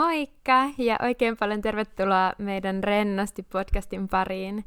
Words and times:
Moikka 0.00 0.70
ja 0.78 0.96
oikein 1.02 1.36
paljon 1.36 1.60
tervetuloa 1.60 2.32
meidän 2.38 2.84
Rennosti 2.84 3.42
podcastin 3.42 4.08
pariin. 4.08 4.64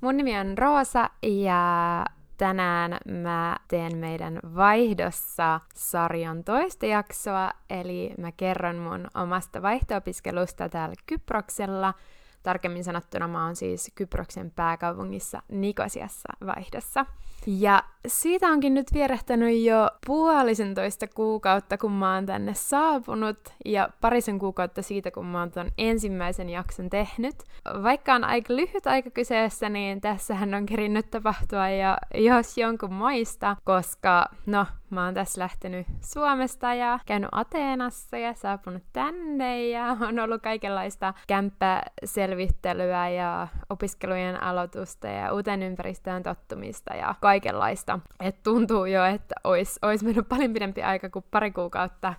Mun 0.00 0.16
nimi 0.16 0.38
on 0.38 0.58
Roosa 0.58 1.10
ja 1.22 2.04
tänään 2.38 2.98
mä 3.22 3.56
teen 3.68 3.96
meidän 3.96 4.40
vaihdossa 4.54 5.60
sarjan 5.74 6.44
toista 6.44 6.86
jaksoa, 6.86 7.50
eli 7.70 8.14
mä 8.18 8.32
kerron 8.32 8.76
mun 8.76 9.08
omasta 9.14 9.62
vaihto-opiskelusta 9.62 10.68
täällä 10.68 10.94
Kyproksella– 11.06 11.94
Tarkemmin 12.42 12.84
sanottuna 12.84 13.28
mä 13.28 13.44
oon 13.44 13.56
siis 13.56 13.92
Kyproksen 13.94 14.50
pääkaupungissa 14.50 15.42
Nikosiassa 15.48 16.28
vaihdossa. 16.46 17.06
Ja 17.46 17.82
siitä 18.06 18.48
onkin 18.48 18.74
nyt 18.74 18.86
vierehtänyt 18.92 19.62
jo 19.62 19.90
puolisentoista 20.06 21.06
kuukautta, 21.06 21.78
kun 21.78 21.92
mä 21.92 22.14
oon 22.14 22.26
tänne 22.26 22.54
saapunut, 22.54 23.38
ja 23.64 23.88
parisen 24.00 24.38
kuukautta 24.38 24.82
siitä, 24.82 25.10
kun 25.10 25.26
mä 25.26 25.38
oon 25.40 25.50
ton 25.50 25.70
ensimmäisen 25.78 26.50
jakson 26.50 26.90
tehnyt. 26.90 27.34
Vaikka 27.82 28.14
on 28.14 28.24
aika 28.24 28.56
lyhyt 28.56 28.86
aika 28.86 29.10
kyseessä, 29.10 29.68
niin 29.68 30.00
tässähän 30.00 30.54
on 30.54 30.66
kerinnyt 30.66 31.10
tapahtua 31.10 31.68
jo 31.68 31.96
jos 32.14 32.58
jonkun 32.58 32.92
moista, 32.92 33.56
koska 33.64 34.26
no, 34.46 34.66
Mä 34.92 35.04
oon 35.04 35.14
tässä 35.14 35.40
lähtenyt 35.40 35.86
Suomesta 36.00 36.74
ja 36.74 36.98
käynyt 37.06 37.28
Ateenassa 37.32 38.18
ja 38.18 38.34
saapunut 38.34 38.82
tänne 38.92 39.68
ja 39.68 39.96
on 40.08 40.18
ollut 40.18 40.42
kaikenlaista 40.42 41.14
kämppäselvittelyä 41.26 43.08
ja 43.08 43.48
opiskelujen 43.70 44.42
aloitusta 44.42 45.06
ja 45.06 45.32
uuteen 45.32 45.62
ympäristöön 45.62 46.22
tottumista 46.22 46.94
ja 46.94 47.14
kaikenlaista. 47.32 47.98
Et 48.20 48.42
tuntuu 48.42 48.84
jo, 48.84 49.04
että 49.04 49.34
olisi 49.44 49.78
ois 49.82 50.04
mennyt 50.04 50.28
paljon 50.28 50.52
pidempi 50.52 50.82
aika 50.82 51.10
kuin 51.10 51.24
pari 51.30 51.50
kuukautta, 51.50 52.14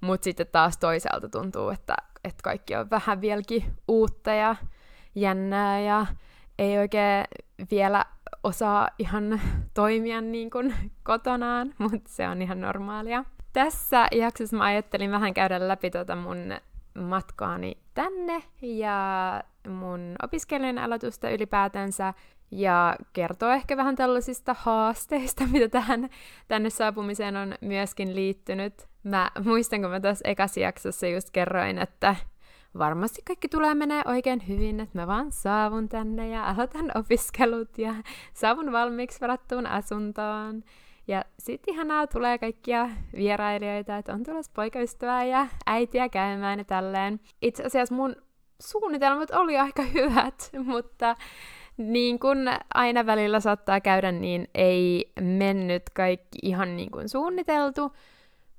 mutta 0.00 0.24
sitten 0.24 0.46
taas 0.52 0.78
toisaalta 0.78 1.28
tuntuu, 1.28 1.70
että, 1.70 1.94
että 2.24 2.42
kaikki 2.42 2.76
on 2.76 2.90
vähän 2.90 3.20
vieläkin 3.20 3.64
uutta 3.88 4.30
ja 4.30 4.56
jännää 5.14 5.80
ja 5.80 6.06
ei 6.58 6.78
oikein 6.78 7.24
vielä 7.70 8.04
osaa 8.42 8.88
ihan 8.98 9.40
toimia 9.74 10.20
niin 10.20 10.50
kuin 10.50 10.74
kotonaan, 11.02 11.74
mutta 11.90 12.10
se 12.10 12.28
on 12.28 12.42
ihan 12.42 12.60
normaalia. 12.60 13.24
Tässä 13.52 14.06
jaksossa 14.12 14.56
mä 14.56 14.64
ajattelin 14.64 15.10
vähän 15.10 15.34
käydä 15.34 15.68
läpi 15.68 15.90
tuota 15.90 16.16
mun 16.16 16.38
matkaani 16.94 17.81
tänne 17.94 18.42
ja 18.62 19.42
mun 19.68 20.16
opiskelijan 20.22 20.78
aloitusta 20.78 21.30
ylipäätänsä 21.30 22.14
ja 22.50 22.96
kertoa 23.12 23.54
ehkä 23.54 23.76
vähän 23.76 23.96
tällaisista 23.96 24.56
haasteista, 24.58 25.44
mitä 25.52 25.68
tähän, 25.68 26.08
tänne 26.48 26.70
saapumiseen 26.70 27.36
on 27.36 27.54
myöskin 27.60 28.14
liittynyt. 28.14 28.88
Mä 29.02 29.30
muistan, 29.44 29.80
kun 29.80 29.90
mä 29.90 30.00
tuossa 30.00 30.28
ekassa 30.28 30.60
jaksossa 30.60 31.06
just 31.06 31.30
kerroin, 31.30 31.78
että 31.78 32.16
varmasti 32.78 33.22
kaikki 33.26 33.48
tulee 33.48 33.74
menee 33.74 34.02
oikein 34.06 34.48
hyvin, 34.48 34.80
että 34.80 34.98
mä 34.98 35.06
vaan 35.06 35.32
saavun 35.32 35.88
tänne 35.88 36.28
ja 36.28 36.48
aloitan 36.48 36.90
opiskelut 37.00 37.78
ja 37.78 37.94
saavun 38.34 38.72
valmiiksi 38.72 39.20
varattuun 39.20 39.66
asuntoon. 39.66 40.64
Ja 41.08 41.24
sitten 41.38 41.74
ihanaa 41.74 42.06
tulee 42.06 42.38
kaikkia 42.38 42.90
vierailijoita, 43.16 43.96
että 43.96 44.12
on 44.12 44.22
tulossa 44.22 44.52
poikaystävää 44.54 45.24
ja 45.24 45.46
äitiä 45.66 46.08
käymään 46.08 46.58
ja 46.58 46.64
tälleen. 46.64 47.20
Itse 47.42 47.64
asiassa 47.64 47.94
mun 47.94 48.16
suunnitelmat 48.60 49.30
oli 49.30 49.58
aika 49.58 49.82
hyvät, 49.82 50.50
mutta 50.72 51.16
niin 51.76 52.18
kuin 52.18 52.38
aina 52.74 53.06
välillä 53.06 53.40
saattaa 53.40 53.80
käydä, 53.80 54.12
niin 54.12 54.48
ei 54.54 55.12
mennyt 55.20 55.82
kaikki 55.94 56.38
ihan 56.42 56.76
niin 56.76 56.90
kuin 56.90 57.08
suunniteltu. 57.08 57.92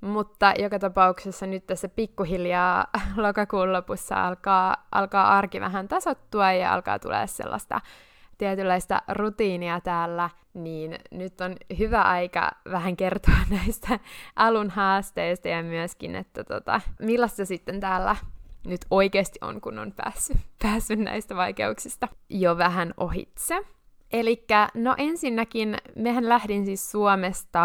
Mutta 0.00 0.52
joka 0.58 0.78
tapauksessa 0.78 1.46
nyt 1.46 1.66
tässä 1.66 1.88
pikkuhiljaa 1.88 2.86
lokakuun 3.16 3.72
lopussa 3.72 4.26
alkaa, 4.26 4.86
alkaa 4.92 5.38
arki 5.38 5.60
vähän 5.60 5.88
tasottua 5.88 6.52
ja 6.52 6.74
alkaa 6.74 6.98
tulee 6.98 7.26
sellaista 7.26 7.80
tietynlaista 8.38 9.02
rutiinia 9.08 9.80
täällä, 9.80 10.30
niin 10.54 10.98
nyt 11.10 11.40
on 11.40 11.56
hyvä 11.78 12.02
aika 12.02 12.50
vähän 12.70 12.96
kertoa 12.96 13.34
näistä 13.56 13.98
alun 14.36 14.70
haasteista 14.70 15.48
ja 15.48 15.62
myöskin, 15.62 16.14
että 16.16 16.44
tota, 16.44 16.80
millaista 17.00 17.44
sitten 17.44 17.80
täällä 17.80 18.16
nyt 18.66 18.80
oikeasti 18.90 19.38
on, 19.42 19.60
kun 19.60 19.78
on 19.78 19.92
päässyt, 19.92 20.36
päässyt 20.62 20.98
näistä 20.98 21.36
vaikeuksista 21.36 22.08
jo 22.28 22.58
vähän 22.58 22.94
ohitse. 22.96 23.60
Eli 24.12 24.44
no 24.74 24.94
ensinnäkin, 24.98 25.76
mehän 25.96 26.28
lähdin 26.28 26.64
siis 26.64 26.90
Suomesta, 26.90 27.60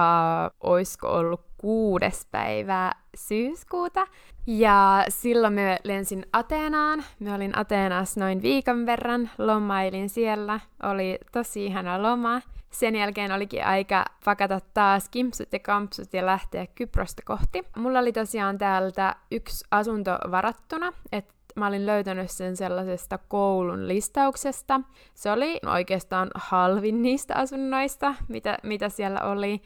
oisko 0.59 1.07
ollut 1.07 1.48
kuudes 1.61 2.27
päivää 2.31 2.91
syyskuuta. 3.15 4.07
Ja 4.47 5.05
silloin 5.09 5.53
me 5.53 5.79
lensin 5.83 6.25
Ateenaan. 6.33 7.03
Me 7.19 7.33
olin 7.33 7.57
Ateenassa 7.57 8.19
noin 8.19 8.41
viikon 8.41 8.85
verran, 8.85 9.29
lomailin 9.37 10.09
siellä. 10.09 10.59
Oli 10.83 11.19
tosi 11.31 11.65
ihana 11.65 12.01
loma. 12.01 12.41
Sen 12.71 12.95
jälkeen 12.95 13.31
olikin 13.31 13.65
aika 13.65 14.05
pakata 14.25 14.59
taas 14.73 15.09
kimpsut 15.09 15.53
ja 15.53 15.59
kampsut 15.59 16.13
ja 16.13 16.25
lähteä 16.25 16.67
Kyprosta 16.67 17.21
kohti. 17.25 17.63
Mulla 17.77 17.99
oli 17.99 18.11
tosiaan 18.11 18.57
täältä 18.57 19.15
yksi 19.31 19.65
asunto 19.71 20.11
varattuna, 20.31 20.93
että 21.11 21.33
mä 21.55 21.67
olin 21.67 21.85
löytänyt 21.85 22.31
sen 22.31 22.57
sellaisesta 22.57 23.17
koulun 23.17 23.87
listauksesta. 23.87 24.81
Se 25.13 25.31
oli 25.31 25.59
oikeastaan 25.65 26.31
halvin 26.35 27.01
niistä 27.01 27.35
asunnoista, 27.35 28.15
mitä, 28.27 28.57
mitä 28.63 28.89
siellä 28.89 29.21
oli. 29.21 29.61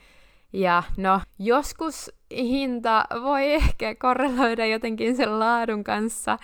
Ja 0.53 0.83
no, 0.97 1.21
joskus 1.39 2.11
hinta 2.37 3.05
voi 3.23 3.53
ehkä 3.53 3.95
korreloida 3.95 4.65
jotenkin 4.65 5.15
sen 5.15 5.39
laadun 5.39 5.83
kanssa, 5.83 6.37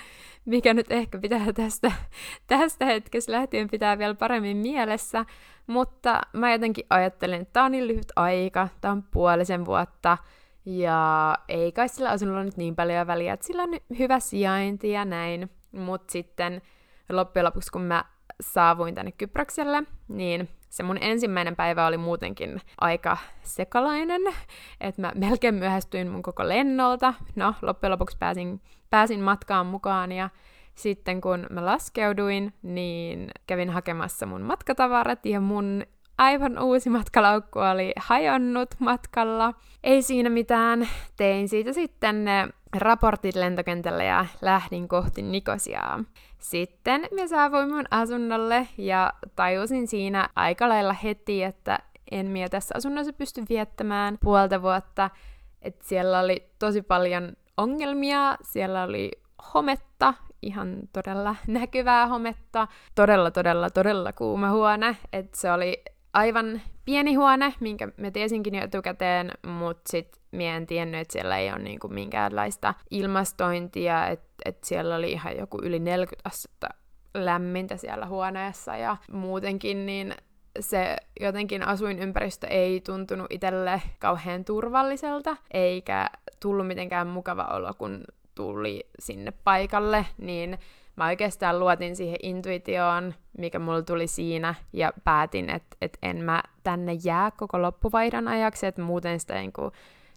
mikä 0.46 0.74
nyt 0.74 0.92
ehkä 0.92 1.18
pitää 1.20 1.54
tästä, 1.54 1.92
tästä 2.48 2.86
hetkestä 2.86 3.32
lähtien 3.32 3.70
pitää 3.70 3.98
vielä 3.98 4.16
paremmin 4.16 4.58
mielessä. 4.58 5.26
Mutta 5.68 6.22
mä 6.34 6.52
jotenkin 6.52 6.86
ajattelin, 6.90 7.42
että 7.42 7.54
tää 7.54 7.64
on 7.64 7.72
niin 7.72 7.88
lyhyt 7.88 8.12
aika, 8.16 8.68
tää 8.82 8.92
on 8.92 9.04
puolisen 9.04 9.66
vuotta, 9.66 10.18
ja 10.66 11.36
ei 11.48 11.72
kai 11.72 11.90
sillä 11.90 12.10
asunnolla 12.10 12.44
nyt 12.44 12.58
niin 12.58 12.76
paljon 12.76 13.08
väliä, 13.08 13.34
että 13.34 13.46
sillä 13.46 13.64
on 13.64 13.74
hyvä 14.00 14.20
sijainti 14.20 14.92
ja 14.92 15.06
näin. 15.06 15.50
Mutta 15.72 16.12
sitten 16.12 16.62
loppujen 17.10 17.46
lopuksi, 17.46 17.72
kun 17.72 17.82
mä 17.82 18.06
saavuin 18.42 18.96
tänne 18.96 19.12
Kyprokselle, 19.12 19.84
niin 20.08 20.50
se 20.70 20.84
mun 20.84 20.98
ensimmäinen 21.02 21.56
päivä 21.56 21.88
oli 21.88 21.98
muutenkin 21.98 22.62
aika 22.82 23.18
sekalainen, 23.44 24.22
että 24.82 25.02
mä 25.02 25.12
melkein 25.16 25.56
myöhästyin 25.56 26.12
mun 26.12 26.22
koko 26.22 26.48
lennolta. 26.48 27.14
No, 27.36 27.54
loppujen 27.62 27.92
lopuksi 27.92 28.18
pääsin, 28.20 28.62
pääsin 28.90 29.22
matkaan 29.22 29.66
mukaan 29.66 30.12
ja 30.12 30.30
sitten 30.76 31.22
kun 31.22 31.48
mä 31.50 31.66
laskeuduin, 31.66 32.54
niin 32.62 33.32
kävin 33.48 33.70
hakemassa 33.70 34.26
mun 34.26 34.42
matkatavarat 34.42 35.26
ja 35.26 35.40
mun 35.40 35.84
aivan 36.20 36.60
uusi 36.60 36.90
matkalaukku 36.90 37.60
oli 37.60 37.94
hajonnut 37.98 38.70
matkalla. 38.80 39.54
Ei 39.84 40.02
siinä 40.02 40.30
mitään. 40.30 40.88
Tein 41.18 41.50
siitä 41.50 41.74
sitten 41.74 42.26
ne 42.26 42.48
raportit 42.76 43.36
lentokentälle 43.36 44.06
ja 44.06 44.26
lähdin 44.42 44.88
kohti 44.88 45.22
Nikosiaa. 45.22 46.04
Sitten 46.38 47.08
me 47.16 47.28
saavuin 47.28 47.70
mun 47.70 47.86
asunnolle 47.92 48.68
ja 48.78 49.14
tajusin 49.36 49.88
siinä 49.88 50.30
aika 50.36 50.70
lailla 50.70 50.94
heti, 50.94 51.44
että 51.44 51.80
en 52.12 52.26
minä 52.26 52.50
tässä 52.50 52.76
asunnossa 52.78 53.14
pysty 53.14 53.44
viettämään 53.50 54.18
puolta 54.24 54.62
vuotta. 54.62 55.10
Et 55.62 55.82
siellä 55.82 56.20
oli 56.20 56.50
tosi 56.60 56.82
paljon 56.82 57.34
ongelmia, 57.58 58.38
siellä 58.42 58.84
oli 58.84 59.12
hometta, 59.54 60.14
ihan 60.42 60.78
todella 60.94 61.36
näkyvää 61.48 62.08
hometta, 62.08 62.68
todella, 62.96 63.32
todella, 63.32 63.70
todella 63.70 64.14
kuuma 64.14 64.52
huone, 64.52 64.98
että 65.14 65.38
se 65.38 65.52
oli 65.52 65.84
aivan 66.14 66.62
pieni 66.86 67.14
huone, 67.14 67.54
minkä 67.60 67.88
mä 67.98 68.12
tiesinkin 68.12 68.56
jo 68.56 68.64
etukäteen, 68.64 69.32
mutta 69.48 69.92
sit 69.92 70.22
mä 70.32 70.44
en 70.44 70.68
tiennyt, 70.68 71.02
että 71.02 71.12
siellä 71.12 71.38
ei 71.38 71.52
ole 71.52 71.60
niinku 71.60 71.88
minkäänlaista 71.88 72.74
ilmastointia, 72.92 74.08
että 74.08 74.30
et 74.46 74.64
siellä 74.64 74.96
oli 74.96 75.12
ihan 75.12 75.38
joku 75.38 75.60
yli 75.64 75.80
40 75.80 76.30
astetta 76.30 76.68
lämmintä 77.14 77.78
siellä 77.78 78.06
huoneessa 78.06 78.78
ja 78.78 78.98
muutenkin 79.12 79.86
niin 79.86 80.16
se 80.60 80.96
jotenkin 81.20 81.64
asuinympäristö 81.64 82.48
ei 82.48 82.82
tuntunut 82.82 83.28
itselle 83.30 83.82
kauhean 84.00 84.46
turvalliselta, 84.46 85.38
eikä 85.54 86.10
tullut 86.40 86.68
mitenkään 86.68 87.08
mukava 87.08 87.44
olo, 87.44 87.74
kun 87.78 88.04
tuli 88.36 88.90
sinne 89.00 89.34
paikalle, 89.44 90.06
niin 90.18 90.58
mä 91.00 91.06
oikeastaan 91.06 91.60
luotin 91.60 91.96
siihen 91.96 92.18
intuitioon, 92.24 93.14
mikä 93.38 93.60
mulla 93.60 93.82
tuli 93.82 94.08
siinä, 94.08 94.56
ja 94.74 94.94
päätin, 95.04 95.50
että 95.50 95.78
et 95.82 95.98
en 96.02 96.18
mä 96.18 96.44
tänne 96.64 96.94
jää 97.04 97.32
koko 97.32 97.62
loppuvaihdon 97.62 98.28
ajaksi, 98.28 98.66
että 98.66 98.82
muuten 98.82 99.20
sitä 99.20 99.34
niin 99.34 99.54
kuin 99.54 99.72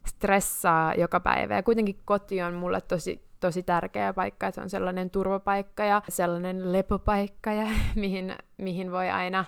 stressaa 0.06 0.94
joka 0.94 1.20
päivä. 1.20 1.54
Ja 1.54 1.62
kuitenkin 1.62 1.98
koti 2.04 2.42
on 2.42 2.54
mulle 2.54 2.80
tosi, 2.80 3.24
tosi 3.40 3.62
tärkeä 3.62 4.12
paikka, 4.12 4.46
että 4.46 4.54
se 4.54 4.62
on 4.62 4.70
sellainen 4.70 5.10
turvapaikka 5.10 5.84
ja 5.84 6.02
sellainen 6.08 6.72
lepopaikka, 6.72 7.52
ja 7.52 7.66
mihin, 7.94 8.34
mihin 8.58 8.92
voi 8.92 9.10
aina, 9.10 9.44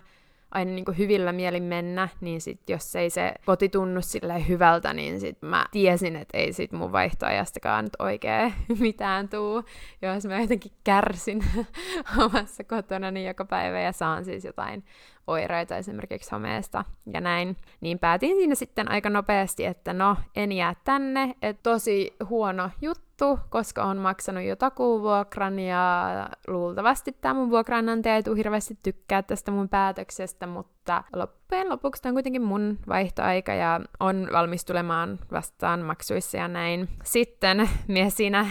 aina 0.54 0.70
niin 0.70 0.84
kuin 0.84 0.98
hyvillä 0.98 1.32
mielin 1.32 1.62
mennä, 1.62 2.08
niin 2.20 2.40
sit 2.40 2.60
jos 2.68 2.96
ei 2.96 3.10
se 3.10 3.34
koti 3.46 3.68
tunnu 3.68 4.00
hyvältä, 4.48 4.92
niin 4.92 5.20
sit 5.20 5.42
mä 5.42 5.66
tiesin, 5.70 6.16
että 6.16 6.38
ei 6.38 6.52
sit 6.52 6.72
mun 6.72 6.92
vaihtoajastakaan 6.92 7.84
nyt 7.84 7.96
oikein 7.98 8.54
mitään 8.80 9.28
tuu, 9.28 9.62
jos 10.02 10.26
mä 10.26 10.40
jotenkin 10.40 10.72
kärsin 10.84 11.44
omassa 12.24 12.64
kotonani 12.64 13.26
joka 13.26 13.44
päivä 13.44 13.80
ja 13.80 13.92
saan 13.92 14.24
siis 14.24 14.44
jotain 14.44 14.84
oireita 15.26 15.76
esimerkiksi 15.76 16.30
homeesta 16.30 16.84
ja 17.12 17.20
näin, 17.20 17.56
niin 17.80 17.98
päätin 17.98 18.36
siinä 18.36 18.54
sitten 18.54 18.90
aika 18.90 19.10
nopeasti, 19.10 19.64
että 19.64 19.92
no, 19.92 20.16
en 20.36 20.52
jää 20.52 20.74
tänne, 20.84 21.34
että 21.42 21.62
tosi 21.62 22.16
huono 22.28 22.70
juttu, 22.82 23.04
koska 23.48 23.84
on 23.84 23.96
maksanut 23.98 24.44
jo 24.44 24.56
takuuvuokran 24.56 25.58
ja 25.58 26.06
luultavasti 26.46 27.12
tämä 27.20 27.34
mun 27.34 27.50
vuokranantaja 27.50 28.16
ei 28.16 28.22
tule 28.22 28.36
hirveästi 28.36 28.78
tykkää 28.82 29.22
tästä 29.22 29.50
mun 29.50 29.68
päätöksestä, 29.68 30.46
mutta 30.46 31.04
loppujen 31.12 31.68
lopuksi 31.68 32.02
tämä 32.02 32.10
on 32.10 32.14
kuitenkin 32.14 32.42
mun 32.42 32.78
vaihtoaika 32.88 33.54
ja 33.54 33.80
on 34.00 34.28
valmis 34.32 34.64
tulemaan 34.64 35.18
vastaan 35.32 35.80
maksuissa 35.80 36.36
ja 36.36 36.48
näin. 36.48 36.88
Sitten 37.04 37.68
mies 37.88 38.16
siinä 38.16 38.46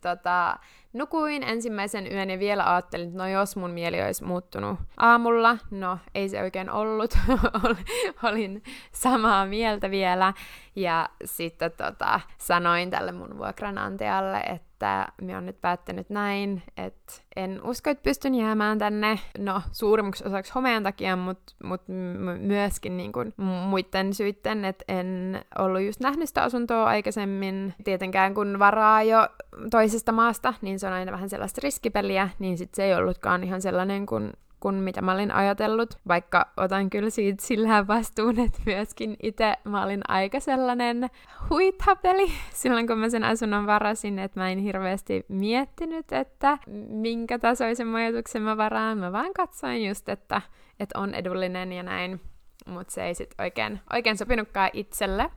tota, 0.00 0.58
Nukuin 0.96 1.42
ensimmäisen 1.42 2.12
yön 2.12 2.30
ja 2.30 2.38
vielä 2.38 2.72
ajattelin, 2.72 3.06
että 3.06 3.18
no 3.18 3.28
jos 3.28 3.56
mun 3.56 3.70
mieli 3.70 4.02
olisi 4.02 4.24
muuttunut 4.24 4.78
aamulla, 4.96 5.58
no 5.70 5.98
ei 6.14 6.28
se 6.28 6.42
oikein 6.42 6.70
ollut, 6.70 7.18
olin 8.30 8.62
samaa 8.92 9.46
mieltä 9.46 9.90
vielä. 9.90 10.32
Ja 10.76 11.08
sitten 11.24 11.72
tota, 11.76 12.20
sanoin 12.38 12.90
tälle 12.90 13.12
mun 13.12 13.38
vuokranantajalle, 13.38 14.38
että 14.40 14.65
mä 15.22 15.34
oon 15.34 15.46
nyt 15.46 15.60
päättänyt 15.60 16.10
näin, 16.10 16.62
että 16.76 17.12
en 17.36 17.60
usko, 17.64 17.90
että 17.90 18.02
pystyn 18.02 18.34
jäämään 18.34 18.78
tänne, 18.78 19.18
no 19.38 19.62
suurimmaksi 19.72 20.24
osaksi 20.26 20.52
homeen 20.54 20.82
takia, 20.82 21.16
mutta 21.16 21.52
mut 21.64 21.82
myöskin 22.40 22.96
niin 22.96 23.12
kuin 23.12 23.34
muiden 23.68 24.14
syitten, 24.14 24.64
että 24.64 24.84
en 24.88 25.40
ollut 25.58 25.82
just 25.82 26.00
nähnyt 26.00 26.28
sitä 26.28 26.42
asuntoa 26.42 26.84
aikaisemmin. 26.84 27.74
Tietenkään 27.84 28.34
kun 28.34 28.58
varaa 28.58 29.02
jo 29.02 29.28
toisesta 29.70 30.12
maasta, 30.12 30.54
niin 30.62 30.78
se 30.78 30.86
on 30.86 30.92
aina 30.92 31.12
vähän 31.12 31.30
sellaista 31.30 31.60
riskipeliä, 31.64 32.28
niin 32.38 32.58
sit 32.58 32.74
se 32.74 32.84
ei 32.84 32.94
ollutkaan 32.94 33.44
ihan 33.44 33.62
sellainen 33.62 34.06
kuin 34.06 34.32
kuin 34.66 34.74
mitä 34.76 35.02
mä 35.02 35.12
olin 35.12 35.30
ajatellut, 35.30 35.98
vaikka 36.08 36.46
otan 36.56 36.90
kyllä 36.90 37.10
siitä 37.10 37.46
sillä 37.46 37.86
vastuun, 37.86 38.40
että 38.40 38.58
myöskin 38.66 39.16
itse 39.22 39.54
mä 39.64 39.84
olin 39.84 40.00
aika 40.08 40.40
sellainen 40.40 41.10
huithapeli. 41.50 42.32
Silloin, 42.50 42.86
kun 42.86 42.98
mä 42.98 43.08
sen 43.08 43.24
asunnon 43.24 43.66
varasin, 43.66 44.18
että 44.18 44.40
mä 44.40 44.50
en 44.50 44.58
hirveästi 44.58 45.24
miettinyt, 45.28 46.12
että 46.12 46.58
minkä 46.88 47.38
tasoisen 47.38 47.86
majoituksen 47.86 48.42
mä 48.42 48.56
varaan, 48.56 48.98
mä 48.98 49.12
vaan 49.12 49.32
katsoin 49.34 49.88
just, 49.88 50.08
että, 50.08 50.42
että 50.80 50.98
on 50.98 51.14
edullinen 51.14 51.72
ja 51.72 51.82
näin, 51.82 52.20
mutta 52.66 52.92
se 52.92 53.04
ei 53.04 53.14
sitten 53.14 53.44
oikein, 53.44 53.80
oikein 53.92 54.18
sopinutkaan 54.18 54.70
itselle. 54.72 55.30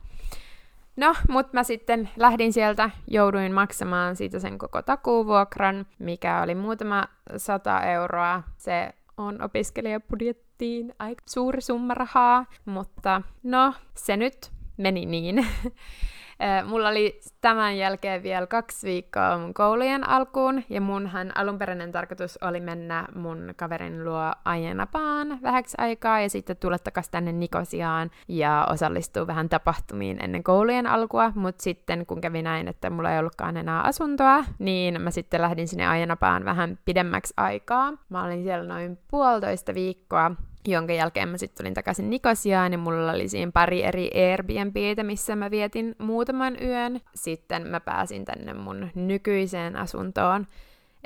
No, 0.96 1.14
mutta 1.28 1.50
mä 1.52 1.62
sitten 1.62 2.10
lähdin 2.16 2.52
sieltä, 2.52 2.90
jouduin 3.08 3.52
maksamaan 3.52 4.16
siitä 4.16 4.38
sen 4.38 4.58
koko 4.58 4.82
takuuvuokran, 4.82 5.86
mikä 5.98 6.42
oli 6.42 6.54
muutama 6.54 7.04
sata 7.36 7.82
euroa. 7.82 8.42
Se 8.56 8.92
on 9.20 9.42
opiskelijabudjettiin 9.42 10.94
aika 10.98 11.22
suuri 11.26 11.60
summa 11.60 11.94
rahaa, 11.94 12.46
mutta 12.64 13.22
no, 13.42 13.74
se 13.94 14.16
nyt 14.16 14.50
meni 14.76 15.06
niin. 15.06 15.46
Mulla 16.64 16.88
oli 16.88 17.20
tämän 17.40 17.78
jälkeen 17.78 18.22
vielä 18.22 18.46
kaksi 18.46 18.86
viikkoa 18.86 19.38
mun 19.38 19.54
koulujen 19.54 20.08
alkuun, 20.08 20.62
ja 20.68 20.80
munhan 20.80 21.32
alunperäinen 21.34 21.92
tarkoitus 21.92 22.38
oli 22.42 22.60
mennä 22.60 23.06
mun 23.14 23.54
kaverin 23.56 24.04
luo 24.04 24.32
Ajenapaan 24.44 25.38
vähäksi 25.42 25.74
aikaa, 25.78 26.20
ja 26.20 26.30
sitten 26.30 26.56
tulla 26.56 26.78
takaisin 26.78 27.12
tänne 27.12 27.32
Nikosiaan 27.32 28.10
ja 28.28 28.66
osallistua 28.70 29.26
vähän 29.26 29.48
tapahtumiin 29.48 30.24
ennen 30.24 30.42
koulujen 30.42 30.86
alkua, 30.86 31.32
mutta 31.34 31.62
sitten 31.62 32.06
kun 32.06 32.20
kävi 32.20 32.42
näin, 32.42 32.68
että 32.68 32.90
mulla 32.90 33.12
ei 33.12 33.18
ollutkaan 33.18 33.56
enää 33.56 33.82
asuntoa, 33.82 34.44
niin 34.58 35.02
mä 35.02 35.10
sitten 35.10 35.42
lähdin 35.42 35.68
sinne 35.68 35.86
Ajenapaan 35.86 36.44
vähän 36.44 36.78
pidemmäksi 36.84 37.34
aikaa. 37.36 37.92
Mä 38.08 38.24
olin 38.24 38.42
siellä 38.42 38.74
noin 38.74 38.98
puolitoista 39.10 39.74
viikkoa, 39.74 40.30
jonka 40.68 40.92
jälkeen 40.92 41.28
mä 41.28 41.38
sitten 41.38 41.64
tulin 41.64 41.74
takaisin 41.74 42.10
Nikosiaan 42.10 42.72
ja 42.72 42.78
mulla 42.78 43.12
oli 43.12 43.28
siinä 43.28 43.52
pari 43.52 43.84
eri 43.84 44.10
Airbnbtä, 44.30 45.02
missä 45.02 45.36
mä 45.36 45.50
vietin 45.50 45.94
muutaman 45.98 46.56
yön. 46.62 47.00
Sitten 47.14 47.66
mä 47.66 47.80
pääsin 47.80 48.24
tänne 48.24 48.54
mun 48.54 48.88
nykyiseen 48.94 49.76
asuntoon. 49.76 50.46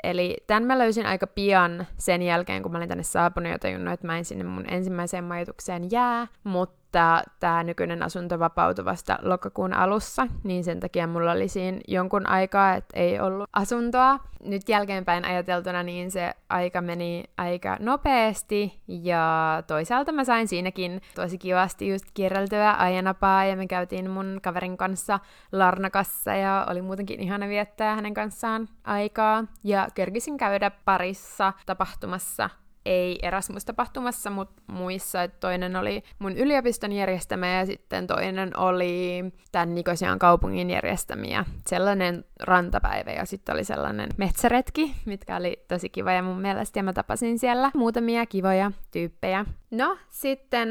Eli 0.03 0.37
tämän 0.47 0.63
mä 0.63 0.77
löysin 0.77 1.05
aika 1.05 1.27
pian 1.27 1.87
sen 1.97 2.21
jälkeen, 2.21 2.63
kun 2.63 2.71
mä 2.71 2.77
olin 2.77 2.89
tänne 2.89 3.03
saapunut 3.03 3.51
ja 3.51 3.59
tajunnut, 3.59 3.93
että 3.93 4.07
mä 4.07 4.17
en 4.17 4.25
sinne 4.25 4.43
mun 4.43 4.65
ensimmäiseen 4.69 5.23
majoitukseen 5.23 5.91
jää, 5.91 6.27
mutta 6.43 6.84
että 6.95 7.23
tämä 7.39 7.63
nykyinen 7.63 8.03
asunto 8.03 8.39
vapautui 8.39 8.85
vasta 8.85 9.19
lokakuun 9.21 9.73
alussa, 9.73 10.27
niin 10.43 10.63
sen 10.63 10.79
takia 10.79 11.07
mulla 11.07 11.31
oli 11.31 11.47
siinä 11.47 11.79
jonkun 11.87 12.27
aikaa, 12.27 12.73
että 12.73 12.99
ei 12.99 13.19
ollut 13.19 13.49
asuntoa. 13.53 14.19
Nyt 14.43 14.69
jälkeenpäin 14.69 15.25
ajateltuna 15.25 15.83
niin 15.83 16.11
se 16.11 16.33
aika 16.49 16.81
meni 16.81 17.23
aika 17.37 17.77
nopeasti 17.79 18.81
ja 18.87 19.63
toisaalta 19.67 20.11
mä 20.11 20.23
sain 20.23 20.47
siinäkin 20.47 21.01
tosi 21.15 21.37
kivasti 21.37 21.89
just 21.89 22.05
kierreltyä 22.13 22.75
ajanapaa 22.77 23.45
ja 23.45 23.55
me 23.55 23.67
käytiin 23.67 24.09
mun 24.09 24.39
kaverin 24.43 24.77
kanssa 24.77 25.19
Larnakassa 25.51 26.35
ja 26.35 26.67
oli 26.69 26.81
muutenkin 26.81 27.19
ihana 27.19 27.47
viettää 27.47 27.95
hänen 27.95 28.13
kanssaan 28.13 28.67
aikaa 28.83 29.43
ja 29.63 29.87
kerkisin 29.95 30.37
käydä 30.37 30.71
parissa 30.85 31.53
tapahtumassa 31.65 32.49
ei 32.85 33.19
Erasmus-tapahtumassa, 33.21 34.29
mutta 34.29 34.61
muissa, 34.67 35.23
että 35.23 35.37
toinen 35.39 35.75
oli 35.75 36.03
mun 36.19 36.37
yliopiston 36.37 36.91
järjestämä 36.91 37.47
ja 37.47 37.65
sitten 37.65 38.07
toinen 38.07 38.59
oli 38.59 39.23
tämän 39.51 39.75
Nikosian 39.75 40.19
kaupungin 40.19 40.69
järjestämiä. 40.69 41.45
Sellainen 41.67 42.25
rantapäivä 42.39 43.11
ja 43.11 43.25
sitten 43.25 43.55
oli 43.55 43.63
sellainen 43.63 44.09
metsäretki, 44.17 44.95
mitkä 45.05 45.35
oli 45.35 45.65
tosi 45.67 45.89
kiva 45.89 46.11
ja 46.11 46.23
mun 46.23 46.41
mielestä 46.41 46.79
ja 46.79 46.83
mä 46.83 46.93
tapasin 46.93 47.39
siellä 47.39 47.71
muutamia 47.73 48.25
kivoja 48.25 48.71
tyyppejä. 48.91 49.45
No, 49.71 49.97
sitten 50.09 50.69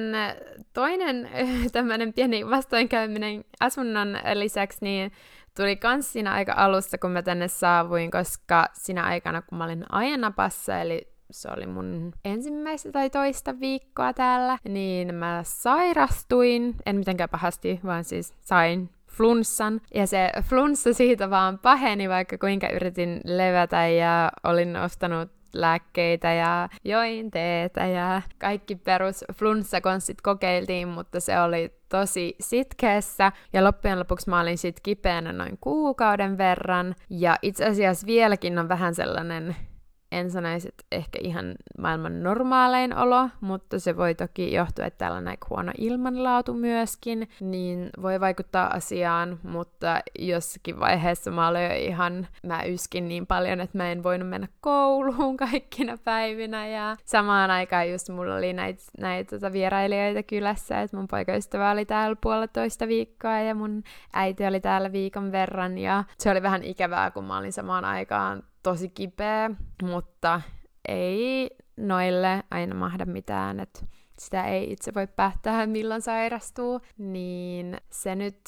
toinen 0.73 1.31
tämmöinen 1.73 2.13
pieni 2.13 2.51
vastoinkäyminen 2.51 3.45
asunnon 3.61 4.19
lisäksi, 4.35 4.79
niin 4.81 5.13
tuli 5.57 5.77
kans 5.77 6.13
siinä 6.13 6.33
aika 6.33 6.55
alussa, 6.57 6.99
kun 6.99 7.11
mä 7.11 7.23
tänne 7.23 7.49
saavuin, 7.49 8.11
koska 8.11 8.67
siinä 8.73 9.05
aikana, 9.05 9.43
kun 9.43 9.59
mä 9.59 9.65
olin 9.65 9.85
Ajanapassa, 9.89 10.81
eli 10.81 11.14
se 11.31 11.49
oli 11.57 11.67
mun 11.67 12.13
ensimmäistä 12.25 12.93
tai 12.93 13.11
toista 13.11 13.61
viikkoa 13.61 14.13
täällä, 14.13 14.59
niin 14.69 15.15
mä 15.15 15.41
sairastuin, 15.45 16.75
en 16.87 16.97
mitenkään 16.97 17.31
pahasti, 17.31 17.81
vaan 17.85 18.05
siis 18.05 18.35
sain 18.41 18.91
flunssan. 19.11 19.81
Ja 19.95 20.07
se 20.07 20.31
flunssa 20.43 20.93
siitä 20.93 21.31
vaan 21.31 21.59
paheni, 21.59 22.09
vaikka 22.09 22.39
kuinka 22.39 22.69
yritin 22.69 23.21
levätä 23.25 23.87
ja 23.87 24.33
olin 24.45 24.77
ostanut 24.77 25.31
lääkkeitä 25.55 26.33
ja 26.33 26.69
join 26.85 27.31
teetä 27.31 27.87
ja 27.87 28.23
kaikki 28.39 28.77
perus 28.77 29.25
flunssakonstit 29.35 30.21
kokeiltiin, 30.21 30.89
mutta 30.89 31.21
se 31.21 31.41
oli 31.41 31.73
tosi 31.89 32.37
sitkeässä. 32.41 33.33
Ja 33.53 33.65
loppujen 33.65 33.99
lopuksi 33.99 34.31
mä 34.31 34.41
olin 34.41 34.59
sit 34.59 34.81
kipeänä 34.81 35.33
noin 35.33 35.59
kuukauden 35.61 36.39
verran. 36.39 36.95
Ja 37.11 37.37
itse 37.43 37.65
asiassa 37.65 38.07
vieläkin 38.07 38.59
on 38.59 38.69
vähän 38.69 38.95
sellainen 38.95 39.57
en 40.15 40.31
sanoisi, 40.31 40.69
että 40.69 40.85
ehkä 40.93 41.19
ihan 41.23 41.55
maailman 41.79 42.23
normaalein 42.23 42.97
olo, 42.97 43.29
mutta 43.41 43.79
se 43.79 43.97
voi 43.97 44.15
toki 44.15 44.53
johtua, 44.53 44.85
että 44.85 44.99
täällä 44.99 45.17
on 45.17 45.29
aika 45.29 45.47
huono 45.51 45.73
ilmanlaatu 45.79 46.55
myöskin, 46.55 47.29
niin 47.41 47.91
voi 48.03 48.21
vaikuttaa 48.21 48.75
asiaan, 48.75 49.39
mutta 49.43 50.01
jossakin 50.19 50.81
vaiheessa 50.81 51.31
mä 51.31 51.49
olin 51.49 51.63
jo 51.63 51.75
ihan, 51.75 52.27
mä 52.47 52.63
yskin 52.63 53.09
niin 53.09 53.27
paljon, 53.27 53.61
että 53.61 53.79
mä 53.79 53.93
en 53.93 54.03
voinut 54.03 54.29
mennä 54.29 54.49
kouluun 54.61 55.37
kaikkina 55.51 55.99
päivinä 56.05 56.67
ja 56.67 56.97
samaan 57.05 57.51
aikaan 57.51 57.91
just 57.91 58.09
mulla 58.09 58.37
oli 58.37 58.53
näitä 58.53 58.83
näit, 58.99 59.29
tota 59.29 59.53
vierailijoita 59.53 60.23
kylässä, 60.23 60.81
että 60.81 60.97
mun 60.97 61.09
poikaystävä 61.09 61.71
oli 61.71 61.85
täällä 61.85 62.17
puolitoista 62.21 62.89
viikkoa 62.89 63.39
ja 63.39 63.55
mun 63.55 63.83
äiti 64.13 64.47
oli 64.47 64.61
täällä 64.61 64.93
viikon 64.93 65.33
verran 65.33 65.79
ja 65.79 66.05
se 66.19 66.31
oli 66.31 66.43
vähän 66.43 66.63
ikävää, 66.63 67.11
kun 67.11 67.25
mä 67.25 67.39
olin 67.39 67.53
samaan 67.53 67.85
aikaan 67.85 68.43
tosi 68.65 68.89
kipeä, 68.89 69.51
mutta 69.83 70.41
ei 70.89 71.51
noille 71.77 72.43
aina 72.51 72.75
mahda 72.75 73.07
mitään, 73.07 73.61
että 73.61 73.81
sitä 74.19 74.45
ei 74.45 74.73
itse 74.73 74.95
voi 74.95 75.07
päättää, 75.07 75.67
milloin 75.67 76.03
sairastuu, 76.03 76.81
niin 76.99 77.77
se 77.91 78.15
nyt 78.15 78.41